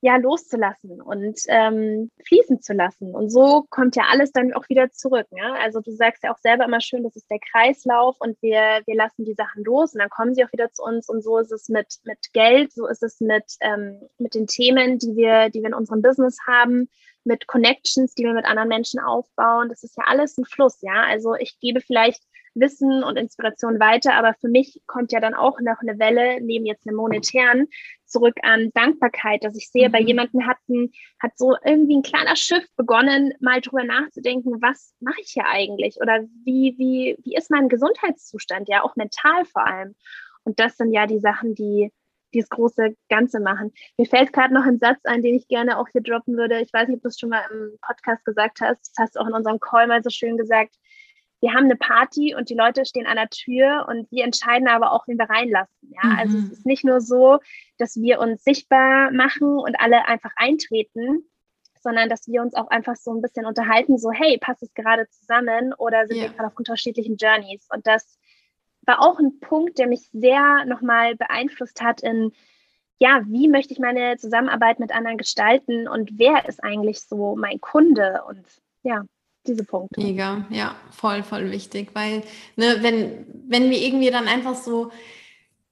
[0.02, 3.14] ja loszulassen und ähm, fließen zu lassen.
[3.14, 5.28] Und so kommt ja alles dann auch wieder zurück.
[5.30, 5.54] Ja?
[5.62, 8.96] Also du sagst ja auch selber immer schön, das ist der Kreislauf und wir, wir
[8.96, 11.08] lassen die Sachen los und dann kommen sie auch wieder zu uns.
[11.08, 14.98] Und so ist es mit, mit Geld, so ist es mit, ähm, mit den Themen,
[14.98, 16.88] die wir, die wir in unserem Business haben,
[17.22, 19.68] mit Connections, die wir mit anderen Menschen aufbauen.
[19.68, 21.04] Das ist ja alles ein Fluss, ja.
[21.04, 24.14] Also ich gebe vielleicht Wissen und Inspiration weiter.
[24.14, 27.68] Aber für mich kommt ja dann auch noch eine Welle, neben jetzt einem monetären,
[28.04, 29.92] zurück an Dankbarkeit, dass ich sehe, mhm.
[29.92, 34.94] bei jemandem hat, ein, hat so irgendwie ein kleiner Schiff begonnen, mal drüber nachzudenken, was
[35.00, 35.96] mache ich hier eigentlich?
[36.00, 38.68] Oder wie, wie, wie ist mein Gesundheitszustand?
[38.68, 39.94] Ja, auch mental vor allem.
[40.44, 41.92] Und das sind ja die Sachen, die,
[42.34, 43.72] die das große Ganze machen.
[43.96, 46.60] Mir fällt gerade noch ein Satz ein, den ich gerne auch hier droppen würde.
[46.60, 48.92] Ich weiß nicht, ob du es schon mal im Podcast gesagt hast.
[48.96, 50.76] Das hast du auch in unserem Call mal so schön gesagt
[51.42, 54.92] wir haben eine Party und die Leute stehen an der Tür und wir entscheiden aber
[54.92, 55.92] auch, wen wir reinlassen.
[55.92, 56.08] Ja?
[56.08, 56.18] Mhm.
[56.18, 57.40] Also es ist nicht nur so,
[57.78, 61.24] dass wir uns sichtbar machen und alle einfach eintreten,
[61.80, 65.08] sondern dass wir uns auch einfach so ein bisschen unterhalten, so hey, passt es gerade
[65.08, 66.22] zusammen oder sind ja.
[66.22, 67.66] wir gerade auf unterschiedlichen Journeys?
[67.74, 68.20] Und das
[68.86, 72.32] war auch ein Punkt, der mich sehr nochmal beeinflusst hat in
[72.98, 77.60] ja, wie möchte ich meine Zusammenarbeit mit anderen gestalten und wer ist eigentlich so mein
[77.60, 78.46] Kunde und
[78.84, 79.04] ja,
[79.46, 80.00] diese Punkte.
[80.00, 82.22] Mega, ja, voll, voll wichtig, weil
[82.56, 84.90] ne, wenn, wenn wir irgendwie dann einfach so,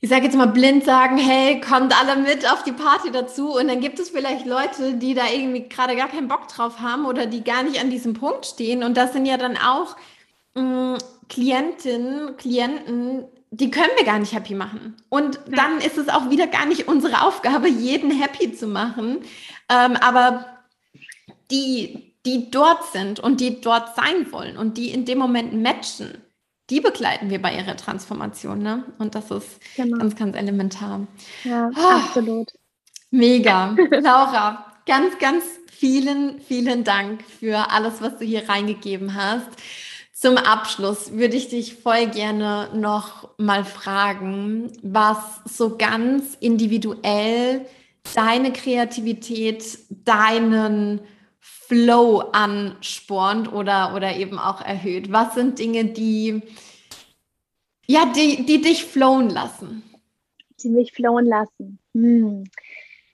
[0.01, 3.69] ich sage jetzt mal blind sagen, hey, kommt alle mit auf die Party dazu und
[3.69, 7.27] dann gibt es vielleicht Leute, die da irgendwie gerade gar keinen Bock drauf haben oder
[7.27, 9.97] die gar nicht an diesem Punkt stehen und das sind ja dann auch
[10.55, 10.99] mh, mm,
[11.29, 14.97] Klientinnen, Klienten, die können wir gar nicht happy machen.
[15.09, 15.57] Und ja.
[15.57, 19.21] dann ist es auch wieder gar nicht unsere Aufgabe, jeden happy zu machen.
[19.69, 20.47] Ähm, aber
[21.51, 26.19] die, die dort sind und die dort sein wollen und die in dem Moment matchen,
[26.69, 28.63] die begleiten wir bei ihrer Transformation.
[28.63, 28.85] Ne?
[28.99, 29.99] Und das ist genau.
[29.99, 31.07] ganz, ganz elementar.
[31.45, 32.53] Ja, oh, absolut.
[33.11, 33.77] Mega.
[33.91, 39.49] Laura, ganz, ganz vielen, vielen Dank für alles, was du hier reingegeben hast.
[40.13, 45.17] Zum Abschluss würde ich dich voll gerne noch mal fragen, was
[45.47, 47.65] so ganz individuell
[48.15, 51.01] deine Kreativität, deinen
[51.71, 55.13] Flow anspornt oder, oder eben auch erhöht.
[55.13, 56.43] Was sind Dinge, die,
[57.87, 59.85] ja, die, die dich flowen lassen?
[60.65, 61.79] Die mich flowen lassen.
[61.95, 62.43] Hm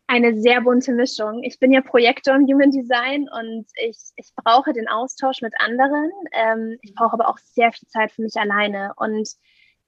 [0.07, 1.43] eine sehr bunte Mischung.
[1.43, 6.11] Ich bin ja Projektor im Human Design und ich, ich brauche den Austausch mit anderen.
[6.33, 8.93] Ähm, ich brauche aber auch sehr viel Zeit für mich alleine.
[8.97, 9.29] Und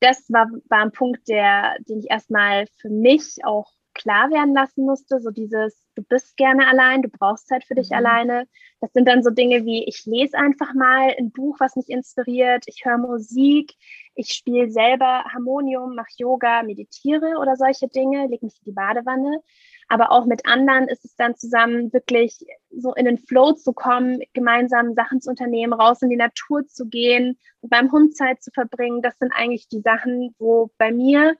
[0.00, 4.86] das war, war ein Punkt, der, den ich erstmal für mich auch klar werden lassen
[4.86, 5.20] musste.
[5.20, 7.96] So dieses, du bist gerne allein, du brauchst Zeit für dich mhm.
[7.96, 8.49] alleine.
[8.80, 12.64] Das sind dann so Dinge wie, ich lese einfach mal ein Buch, was mich inspiriert,
[12.66, 13.74] ich höre Musik,
[14.14, 19.42] ich spiele selber Harmonium, mache Yoga, meditiere oder solche Dinge, lege mich in die Badewanne
[19.88, 22.38] aber auch mit anderen ist es dann zusammen wirklich
[22.70, 26.86] so in den Flow zu kommen, gemeinsam Sachen zu unternehmen, raus in die Natur zu
[26.86, 29.01] gehen, beim Hund Zeit zu verbringen.
[29.03, 31.36] Das sind eigentlich die Sachen, wo bei mir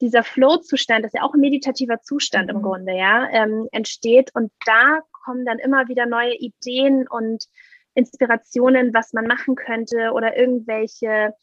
[0.00, 2.56] dieser Flow-Zustand, das ist ja auch ein meditativer Zustand mhm.
[2.56, 4.30] im Grunde, ja, ähm, entsteht.
[4.34, 7.46] Und da kommen dann immer wieder neue Ideen und
[7.94, 11.34] Inspirationen, was man machen könnte oder irgendwelche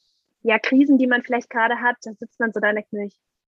[0.44, 1.98] ja, Krisen, die man vielleicht gerade hat.
[2.04, 3.18] Da sitzt man so da und denkt sich,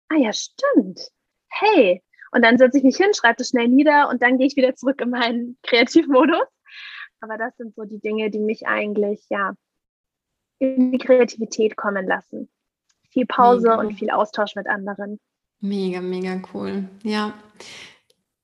[0.10, 1.10] ah ja, stimmt.
[1.50, 4.56] Hey, und dann setze ich mich hin, schreibe das schnell nieder und dann gehe ich
[4.56, 6.48] wieder zurück in meinen Kreativmodus.
[7.20, 9.54] Aber das sind so die Dinge, die mich eigentlich ja
[10.60, 12.50] in die Kreativität kommen lassen.
[13.14, 13.80] Viel Pause mega.
[13.80, 15.20] und viel Austausch mit anderen.
[15.60, 16.90] Mega, mega cool.
[17.04, 17.34] Ja.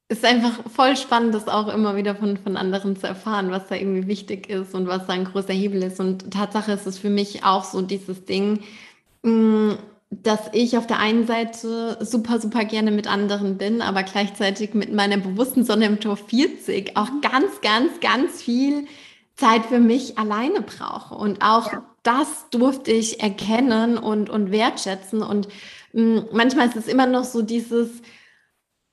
[0.07, 3.75] Ist einfach voll spannend, das auch immer wieder von, von anderen zu erfahren, was da
[3.75, 5.99] irgendwie wichtig ist und was da ein großer Hebel ist.
[5.99, 8.61] Und Tatsache ist es für mich auch so dieses Ding,
[9.23, 9.71] mm,
[10.11, 14.93] dass ich auf der einen Seite super, super gerne mit anderen bin, aber gleichzeitig mit
[14.93, 17.21] meiner bewussten Sonne im Tor 40 auch mhm.
[17.21, 18.87] ganz, ganz, ganz viel
[19.39, 21.15] Zeit für mich alleine brauche.
[21.15, 21.85] Und auch ja.
[22.03, 25.21] das durfte ich erkennen und, und wertschätzen.
[25.21, 25.47] Und
[25.93, 28.01] mh, hm, manchmal ist es immer noch so dieses,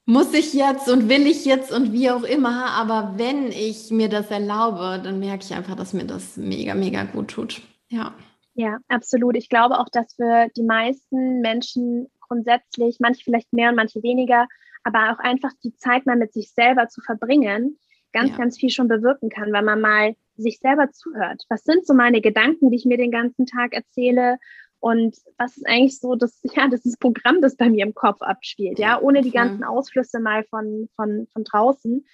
[0.05, 2.67] muss ich jetzt und will ich jetzt und wie auch immer.
[2.67, 7.03] Aber wenn ich mir das erlaube, dann merke ich einfach, dass mir das mega, mega
[7.05, 7.63] gut tut.
[7.89, 8.15] Ja.
[8.55, 9.37] Ja, absolut.
[9.37, 14.47] Ich glaube auch, dass für die meisten Menschen grundsätzlich, manche vielleicht mehr und manche weniger,
[14.83, 17.79] aber auch einfach die Zeit mal mit sich selber zu verbringen,
[18.13, 18.37] ganz, ja.
[18.37, 21.45] ganz viel schon bewirken kann, weil man mal sich selber zuhört.
[21.49, 24.39] Was sind so meine Gedanken, die ich mir den ganzen Tag erzähle?
[24.80, 28.22] Und was ist eigentlich so das, ja, das ist Programm, das bei mir im Kopf
[28.22, 32.07] abspielt, ja, ohne die ganzen Ausflüsse mal von, von, von draußen.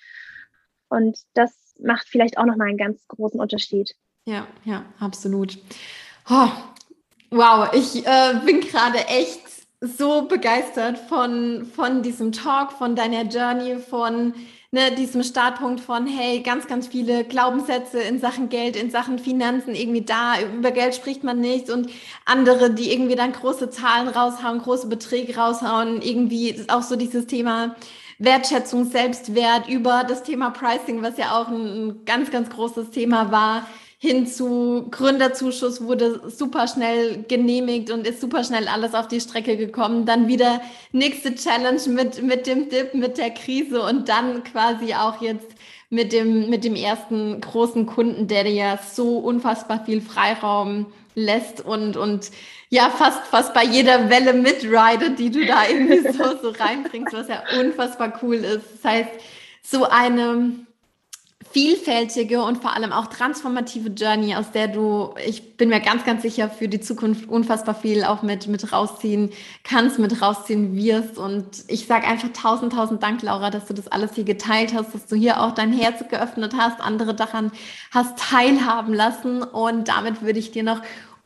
[0.89, 3.95] Und das macht vielleicht auch nochmal einen ganz großen Unterschied.
[4.27, 5.59] Ja, ja, absolut.
[6.29, 6.49] Oh,
[7.31, 9.41] wow, ich äh, bin gerade echt
[9.81, 14.35] so begeistert von, von diesem Talk, von deiner Journey, von
[14.73, 19.75] ne, diesem Startpunkt von, hey, ganz, ganz viele Glaubenssätze in Sachen Geld, in Sachen Finanzen
[19.75, 21.91] irgendwie da, über Geld spricht man nicht und
[22.25, 27.77] andere, die irgendwie dann große Zahlen raushauen, große Beträge raushauen, irgendwie auch so dieses Thema
[28.19, 33.67] Wertschätzung, Selbstwert über das Thema Pricing, was ja auch ein ganz, ganz großes Thema war,
[34.03, 39.57] hin zu Gründerzuschuss wurde super schnell genehmigt und ist super schnell alles auf die Strecke
[39.57, 40.07] gekommen.
[40.07, 45.23] Dann wieder nächste Challenge mit, mit dem Dip, mit der Krise und dann quasi auch
[45.23, 45.47] jetzt
[45.89, 51.65] mit dem, mit dem ersten großen Kunden, der dir ja so unfassbar viel Freiraum lässt
[51.65, 52.33] und, und
[52.71, 57.29] ja, fast, fast bei jeder Welle mitridet, die du da irgendwie so, so reinbringst, was
[57.29, 58.65] ja unfassbar cool ist.
[58.83, 59.11] Das heißt,
[59.63, 60.67] so eine,
[61.53, 66.23] vielfältige und vor allem auch transformative Journey, aus der du, ich bin mir ganz, ganz
[66.23, 69.31] sicher, für die Zukunft unfassbar viel auch mit, mit rausziehen
[69.63, 71.19] kannst, mit rausziehen wirst.
[71.19, 74.95] Und ich sage einfach tausend, tausend Dank, Laura, dass du das alles hier geteilt hast,
[74.95, 77.53] dass du hier auch dein Herz geöffnet hast, andere daran
[77.91, 79.43] hast teilhaben lassen.
[79.43, 80.81] Und damit würde ich dir noch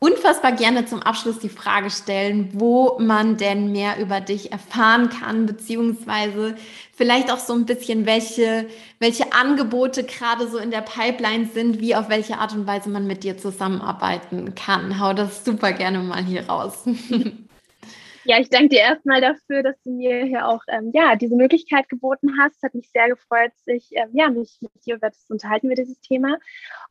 [0.06, 5.46] unfassbar gerne zum Abschluss die Frage stellen, wo man denn mehr über dich erfahren kann,
[5.46, 6.54] beziehungsweise
[6.92, 8.68] vielleicht auch so ein bisschen, welche,
[9.00, 13.06] welche Angebote gerade so in der Pipeline sind, wie auf welche Art und Weise man
[13.06, 15.00] mit dir zusammenarbeiten kann.
[15.00, 16.84] Hau das super gerne mal hier raus.
[18.28, 21.88] Ja, ich danke dir erstmal dafür, dass du mir hier auch ähm, ja, diese Möglichkeit
[21.88, 22.60] geboten hast.
[22.60, 26.00] Hat mich sehr gefreut, sich ähm, ja, mich mit dir über das unterhalten über dieses
[26.00, 26.36] Thema.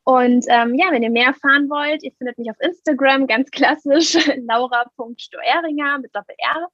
[0.05, 4.15] Und ähm, ja, wenn ihr mehr erfahren wollt, ihr findet mich auf Instagram, ganz klassisch,
[4.47, 6.69] laura.stoeringer mit Doppel-R.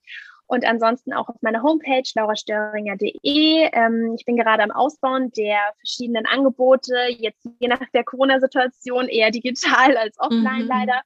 [0.45, 3.70] Und ansonsten auch auf meiner Homepage laurastöringer.de.
[3.72, 9.32] Ähm, ich bin gerade am Ausbauen der verschiedenen Angebote, jetzt je nach der Corona-Situation eher
[9.32, 10.68] digital als offline mhm.
[10.68, 11.01] leider.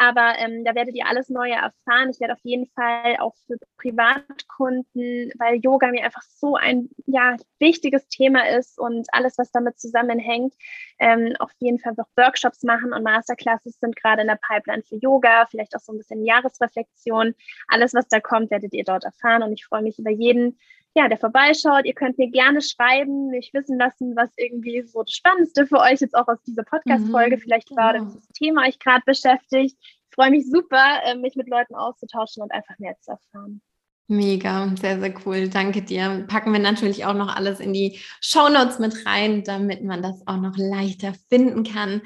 [0.00, 2.10] Aber ähm, da werdet ihr alles Neue erfahren.
[2.10, 7.36] Ich werde auf jeden Fall auch für Privatkunden, weil Yoga mir einfach so ein ja,
[7.58, 10.54] wichtiges Thema ist und alles, was damit zusammenhängt,
[11.00, 14.96] ähm, auf jeden Fall auch Workshops machen und Masterclasses sind gerade in der Pipeline für
[14.96, 17.34] Yoga, vielleicht auch so ein bisschen Jahresreflexion.
[17.66, 20.60] Alles, was da kommt, werdet ihr dort erfahren und ich freue mich über jeden,
[20.98, 21.84] ja, der vorbeischaut.
[21.84, 26.00] Ihr könnt mir gerne schreiben, mich wissen lassen, was irgendwie so das Spannendste für euch
[26.00, 29.76] jetzt auch aus dieser Podcast-Folge mhm, vielleicht war oder das Thema euch gerade beschäftigt.
[29.80, 33.62] Ich freue mich super, äh, mich mit Leuten auszutauschen und einfach mehr zu erfahren.
[34.08, 35.48] Mega, sehr, sehr cool.
[35.48, 36.24] Danke dir.
[36.26, 40.26] Packen wir natürlich auch noch alles in die Show Notes mit rein, damit man das
[40.26, 42.02] auch noch leichter finden kann.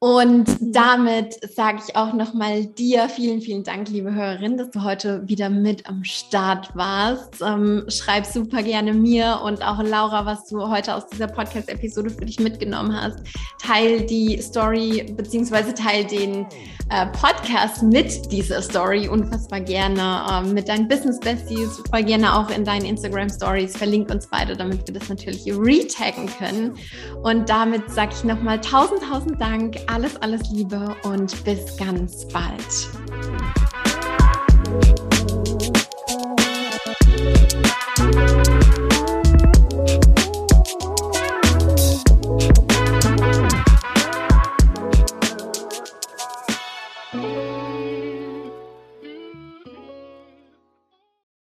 [0.00, 5.26] Und damit sage ich auch nochmal dir vielen, vielen Dank, liebe Hörerin, dass du heute
[5.26, 7.42] wieder mit am Start warst.
[7.42, 12.26] Ähm, schreib super gerne mir und auch Laura, was du heute aus dieser Podcast-Episode für
[12.26, 13.18] dich mitgenommen hast.
[13.60, 16.46] Teil die Story beziehungsweise teil den
[16.90, 22.50] äh, Podcast mit dieser Story unfassbar gerne ähm, mit deinen Business Besties, voll gerne auch
[22.50, 23.76] in deinen Instagram Stories.
[23.76, 26.74] Verlink uns beide, damit wir das natürlich retaggen können.
[27.24, 32.88] Und damit sage ich nochmal tausend, tausend Dank alles, alles Liebe und bis ganz bald.